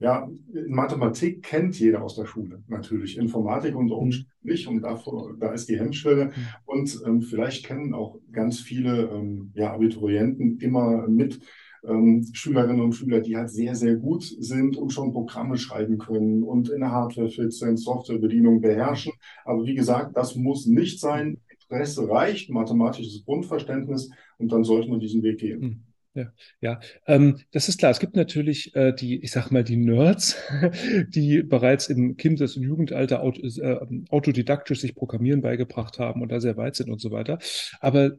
Ja, 0.00 0.30
Mathematik 0.66 1.42
kennt 1.42 1.78
jeder 1.78 2.02
aus 2.02 2.16
der 2.16 2.24
Schule, 2.24 2.62
natürlich. 2.68 3.18
Informatik 3.18 3.76
unter 3.76 3.96
mhm. 3.96 4.00
Umständen 4.00 4.32
mhm. 4.42 4.50
nicht 4.50 4.66
und 4.66 4.80
davor, 4.80 5.34
da 5.38 5.52
ist 5.52 5.68
die 5.68 5.78
Hemmschwelle. 5.78 6.26
Mhm. 6.26 6.32
Und 6.64 7.02
ähm, 7.06 7.20
vielleicht 7.20 7.66
kennen 7.66 7.92
auch 7.92 8.16
ganz 8.32 8.60
viele 8.60 9.10
ähm, 9.10 9.52
ja, 9.54 9.74
Abiturienten 9.74 10.58
immer 10.58 11.06
mit 11.06 11.40
ähm, 11.84 12.26
Schülerinnen 12.32 12.80
und 12.80 12.94
Schüler, 12.94 13.20
die 13.20 13.36
halt 13.36 13.50
sehr, 13.50 13.74
sehr 13.74 13.96
gut 13.96 14.22
sind 14.22 14.78
und 14.78 14.90
schon 14.90 15.12
Programme 15.12 15.58
schreiben 15.58 15.98
können 15.98 16.44
und 16.44 16.70
in 16.70 16.80
der 16.80 16.92
Hardware 16.92 17.28
fit 17.28 17.52
sind, 17.52 17.76
Softwarebedienung 17.76 18.62
beherrschen. 18.62 19.12
Aber 19.44 19.66
wie 19.66 19.74
gesagt, 19.74 20.16
das 20.16 20.34
muss 20.34 20.64
nicht 20.64 20.98
sein. 20.98 21.38
Interesse 21.68 22.08
reicht, 22.08 22.48
mathematisches 22.48 23.22
Grundverständnis 23.26 24.10
und 24.38 24.50
dann 24.50 24.64
sollte 24.64 24.88
man 24.88 24.98
diesen 24.98 25.22
Weg 25.22 25.38
gehen. 25.38 25.89
Ja, 26.14 26.32
ja. 26.60 26.80
Ähm, 27.06 27.38
das 27.52 27.68
ist 27.68 27.78
klar. 27.78 27.92
Es 27.92 28.00
gibt 28.00 28.16
natürlich 28.16 28.74
äh, 28.74 28.92
die, 28.92 29.22
ich 29.22 29.30
sag 29.30 29.50
mal, 29.52 29.62
die 29.62 29.76
Nerds, 29.76 30.36
die 31.08 31.42
bereits 31.42 31.88
im 31.88 32.16
Kindes- 32.16 32.56
und 32.56 32.64
Jugendalter 32.64 33.22
aut 33.22 33.38
äh, 33.38 33.78
autodidaktisch 34.08 34.80
sich 34.80 34.94
Programmieren 34.96 35.40
beigebracht 35.40 35.98
haben 36.00 36.20
und 36.22 36.30
da 36.32 36.40
sehr 36.40 36.56
weit 36.56 36.74
sind 36.74 36.90
und 36.90 37.00
so 37.00 37.12
weiter. 37.12 37.38
Aber 37.80 38.12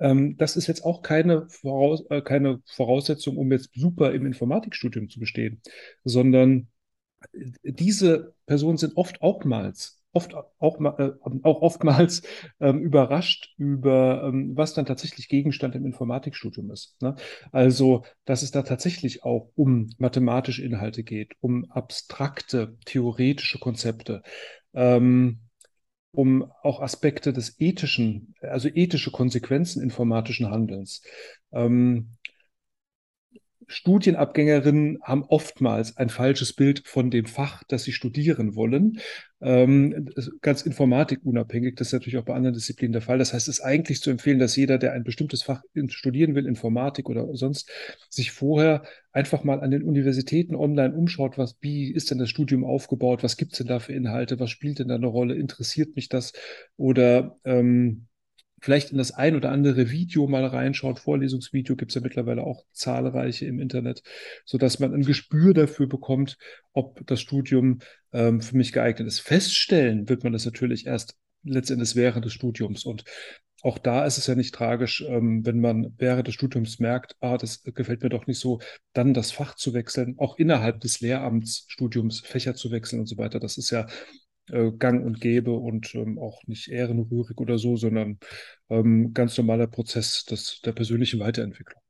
ähm, 0.00 0.36
das 0.38 0.56
ist 0.56 0.66
jetzt 0.68 0.84
auch 0.84 1.02
keine, 1.02 1.46
Voraus 1.50 2.04
äh, 2.08 2.22
keine 2.22 2.62
Voraussetzung, 2.66 3.36
um 3.36 3.52
jetzt 3.52 3.70
super 3.74 4.12
im 4.14 4.24
Informatikstudium 4.26 5.10
zu 5.10 5.20
bestehen, 5.20 5.60
sondern 6.02 6.68
äh, 7.32 7.52
diese 7.64 8.34
Personen 8.46 8.78
sind 8.78 8.96
oft 8.96 9.20
oftmals 9.22 10.00
oft 10.14 10.34
auch, 10.34 10.80
äh, 10.98 11.12
auch 11.42 11.60
oftmals 11.60 12.22
ähm, 12.60 12.80
überrascht 12.80 13.52
über, 13.58 14.24
ähm, 14.24 14.56
was 14.56 14.72
dann 14.72 14.86
tatsächlich 14.86 15.28
Gegenstand 15.28 15.74
im 15.74 15.84
Informatikstudium 15.84 16.70
ist. 16.70 17.00
Ne? 17.02 17.16
Also, 17.52 18.04
dass 18.24 18.42
es 18.42 18.50
da 18.50 18.62
tatsächlich 18.62 19.24
auch 19.24 19.50
um 19.54 19.90
mathematische 19.98 20.64
Inhalte 20.64 21.02
geht, 21.02 21.34
um 21.40 21.70
abstrakte, 21.70 22.76
theoretische 22.86 23.58
Konzepte, 23.58 24.22
ähm, 24.72 25.40
um 26.12 26.50
auch 26.62 26.80
Aspekte 26.80 27.32
des 27.32 27.60
ethischen, 27.60 28.34
also 28.40 28.68
ethische 28.68 29.10
Konsequenzen 29.10 29.82
informatischen 29.82 30.48
Handelns. 30.50 31.02
Ähm, 31.52 32.16
Studienabgängerinnen 33.66 34.98
haben 35.02 35.24
oftmals 35.24 35.96
ein 35.96 36.08
falsches 36.08 36.52
Bild 36.52 36.86
von 36.86 37.10
dem 37.10 37.26
Fach, 37.26 37.62
das 37.68 37.84
sie 37.84 37.92
studieren 37.92 38.54
wollen. 38.54 39.00
Ähm, 39.40 40.08
ganz 40.40 40.62
informatikunabhängig, 40.62 41.74
das 41.74 41.88
ist 41.88 41.92
natürlich 41.92 42.18
auch 42.18 42.24
bei 42.24 42.34
anderen 42.34 42.54
Disziplinen 42.54 42.92
der 42.92 43.02
Fall. 43.02 43.18
Das 43.18 43.32
heißt, 43.32 43.48
es 43.48 43.58
ist 43.58 43.64
eigentlich 43.64 44.00
zu 44.00 44.10
empfehlen, 44.10 44.38
dass 44.38 44.56
jeder, 44.56 44.78
der 44.78 44.92
ein 44.92 45.04
bestimmtes 45.04 45.42
Fach 45.42 45.62
studieren 45.88 46.34
will, 46.34 46.46
Informatik 46.46 47.08
oder 47.08 47.28
sonst, 47.36 47.70
sich 48.08 48.30
vorher 48.30 48.84
einfach 49.12 49.44
mal 49.44 49.60
an 49.60 49.70
den 49.70 49.82
Universitäten 49.82 50.54
online 50.54 50.94
umschaut, 50.94 51.38
was, 51.38 51.56
wie 51.60 51.92
ist 51.92 52.10
denn 52.10 52.18
das 52.18 52.30
Studium 52.30 52.64
aufgebaut, 52.64 53.22
was 53.22 53.36
gibt 53.36 53.52
es 53.52 53.58
denn 53.58 53.66
da 53.66 53.80
für 53.80 53.92
Inhalte, 53.92 54.40
was 54.40 54.50
spielt 54.50 54.78
denn 54.78 54.88
da 54.88 54.94
eine 54.96 55.06
Rolle, 55.06 55.34
interessiert 55.34 55.94
mich 55.96 56.08
das 56.08 56.32
oder 56.76 57.38
ähm, 57.44 58.06
vielleicht 58.64 58.92
in 58.92 58.96
das 58.98 59.10
ein 59.10 59.36
oder 59.36 59.50
andere 59.50 59.90
Video 59.90 60.26
mal 60.26 60.46
reinschaut. 60.46 60.98
Vorlesungsvideo 60.98 61.76
gibt 61.76 61.90
es 61.90 61.96
ja 61.96 62.00
mittlerweile 62.00 62.44
auch 62.44 62.64
zahlreiche 62.72 63.44
im 63.44 63.60
Internet, 63.60 64.02
sodass 64.46 64.78
man 64.78 64.94
ein 64.94 65.02
Gespür 65.02 65.52
dafür 65.52 65.86
bekommt, 65.86 66.38
ob 66.72 67.06
das 67.06 67.20
Studium 67.20 67.80
ähm, 68.14 68.40
für 68.40 68.56
mich 68.56 68.72
geeignet 68.72 69.06
ist. 69.06 69.20
Feststellen 69.20 70.08
wird 70.08 70.24
man 70.24 70.32
das 70.32 70.46
natürlich 70.46 70.86
erst 70.86 71.14
letztendlich 71.42 71.94
während 71.94 72.24
des 72.24 72.32
Studiums. 72.32 72.86
Und 72.86 73.04
auch 73.60 73.76
da 73.76 74.06
ist 74.06 74.16
es 74.16 74.28
ja 74.28 74.34
nicht 74.34 74.54
tragisch, 74.54 75.04
ähm, 75.06 75.44
wenn 75.44 75.60
man 75.60 75.92
während 75.98 76.26
des 76.26 76.34
Studiums 76.34 76.78
merkt, 76.78 77.16
ah, 77.20 77.36
das 77.36 77.62
gefällt 77.64 78.02
mir 78.02 78.08
doch 78.08 78.26
nicht 78.26 78.40
so, 78.40 78.60
dann 78.94 79.12
das 79.12 79.30
Fach 79.30 79.56
zu 79.56 79.74
wechseln, 79.74 80.14
auch 80.16 80.38
innerhalb 80.38 80.80
des 80.80 81.00
Lehramtsstudiums 81.00 82.20
Fächer 82.20 82.54
zu 82.54 82.70
wechseln 82.70 83.00
und 83.00 83.06
so 83.08 83.18
weiter. 83.18 83.40
Das 83.40 83.58
ist 83.58 83.68
ja 83.68 83.86
äh, 84.50 84.72
gang 84.72 85.04
und 85.04 85.20
gäbe 85.20 85.52
und 85.52 85.94
ähm, 85.94 86.18
auch 86.18 86.42
nicht 86.46 86.68
ehrenrührig 86.68 87.38
oder 87.40 87.58
so, 87.58 87.76
sondern 87.76 88.18
ähm, 88.68 89.12
ganz 89.14 89.36
normaler 89.38 89.66
Prozess 89.66 90.24
des, 90.24 90.60
der 90.62 90.72
persönlichen 90.72 91.20
Weiterentwicklung. 91.20 91.80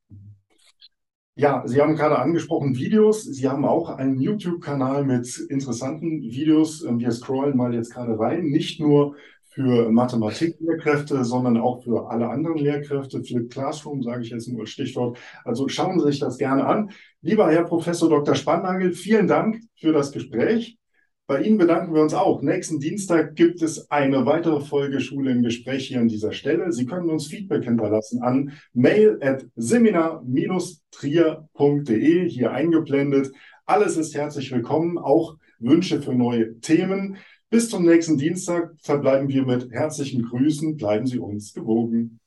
Ja, 1.37 1.65
Sie 1.67 1.81
haben 1.81 1.97
gerade 1.97 2.21
angesprochen 2.21 2.77
Videos. 2.77 3.25
Sie 3.25 3.49
haben 3.49 3.65
auch 3.65 3.89
einen 3.89 4.21
YouTube-Kanal 4.21 5.05
mit 5.05 5.37
interessanten 5.49 6.23
Videos. 6.23 6.85
Ähm, 6.85 7.01
wir 7.01 7.11
scrollen 7.11 7.57
mal 7.57 7.75
jetzt 7.75 7.93
gerade 7.93 8.17
rein. 8.19 8.45
Nicht 8.45 8.81
nur 8.81 9.17
für 9.55 9.91
Mathematiklehrkräfte, 9.91 11.25
sondern 11.25 11.57
auch 11.59 11.83
für 11.83 12.11
alle 12.11 12.29
anderen 12.29 12.59
Lehrkräfte, 12.59 13.23
für 13.23 13.47
Classroom, 13.47 14.03
sage 14.03 14.23
ich 14.23 14.31
jetzt 14.31 14.49
nur 14.49 14.63
als 14.63 14.71
Stichwort. 14.71 15.19
Also 15.45 15.69
schauen 15.69 15.99
Sie 15.99 16.07
sich 16.07 16.21
das 16.21 16.39
gerne 16.39 16.67
an. 16.67 16.91
Lieber 17.21 17.51
Herr 17.51 17.65
Professor 17.65 18.09
Dr. 18.09 18.35
Spannagel, 18.35 18.93
vielen 18.93 19.27
Dank 19.27 19.61
für 19.77 19.93
das 19.93 20.13
Gespräch. 20.13 20.79
Bei 21.27 21.41
Ihnen 21.41 21.57
bedanken 21.57 21.95
wir 21.95 22.03
uns 22.03 22.13
auch. 22.13 22.43
Nächsten 22.43 22.81
Dienstag 22.81 23.35
gibt 23.35 23.63
es 23.63 23.91
eine 23.91 24.27
weitere 24.27 24.61
Folge 24.61 25.01
Schule 25.01 25.31
im 25.31 25.43
Gespräch 25.43 25.89
hier 25.89 26.01
an 26.01 26.09
dieser 26.09 26.33
Stelle. 26.33 26.71
Sie 26.71 26.85
können 26.85 27.09
uns 27.09 27.29
Feedback 27.29 27.65
hinterlassen 27.65 28.21
an 28.21 28.53
mail 28.75 29.19
at 29.23 29.47
seminar-trier.de, 29.57 32.29
hier 32.29 32.53
eingeblendet. 32.53 33.33
Alles 33.65 33.97
ist 33.97 34.15
herzlich 34.15 34.53
willkommen, 34.53 34.99
auch 34.99 35.39
Wünsche 35.61 36.03
für 36.03 36.15
neue 36.15 36.61
Themen. 36.61 37.17
Bis 37.49 37.71
zum 37.71 37.87
nächsten 37.87 38.19
Dienstag 38.19 38.75
verbleiben 38.83 39.29
wir 39.29 39.47
mit 39.47 39.73
herzlichen 39.73 40.25
Grüßen. 40.25 40.77
Bleiben 40.77 41.07
Sie 41.07 41.21
uns 41.21 41.55
gewogen. 41.55 42.21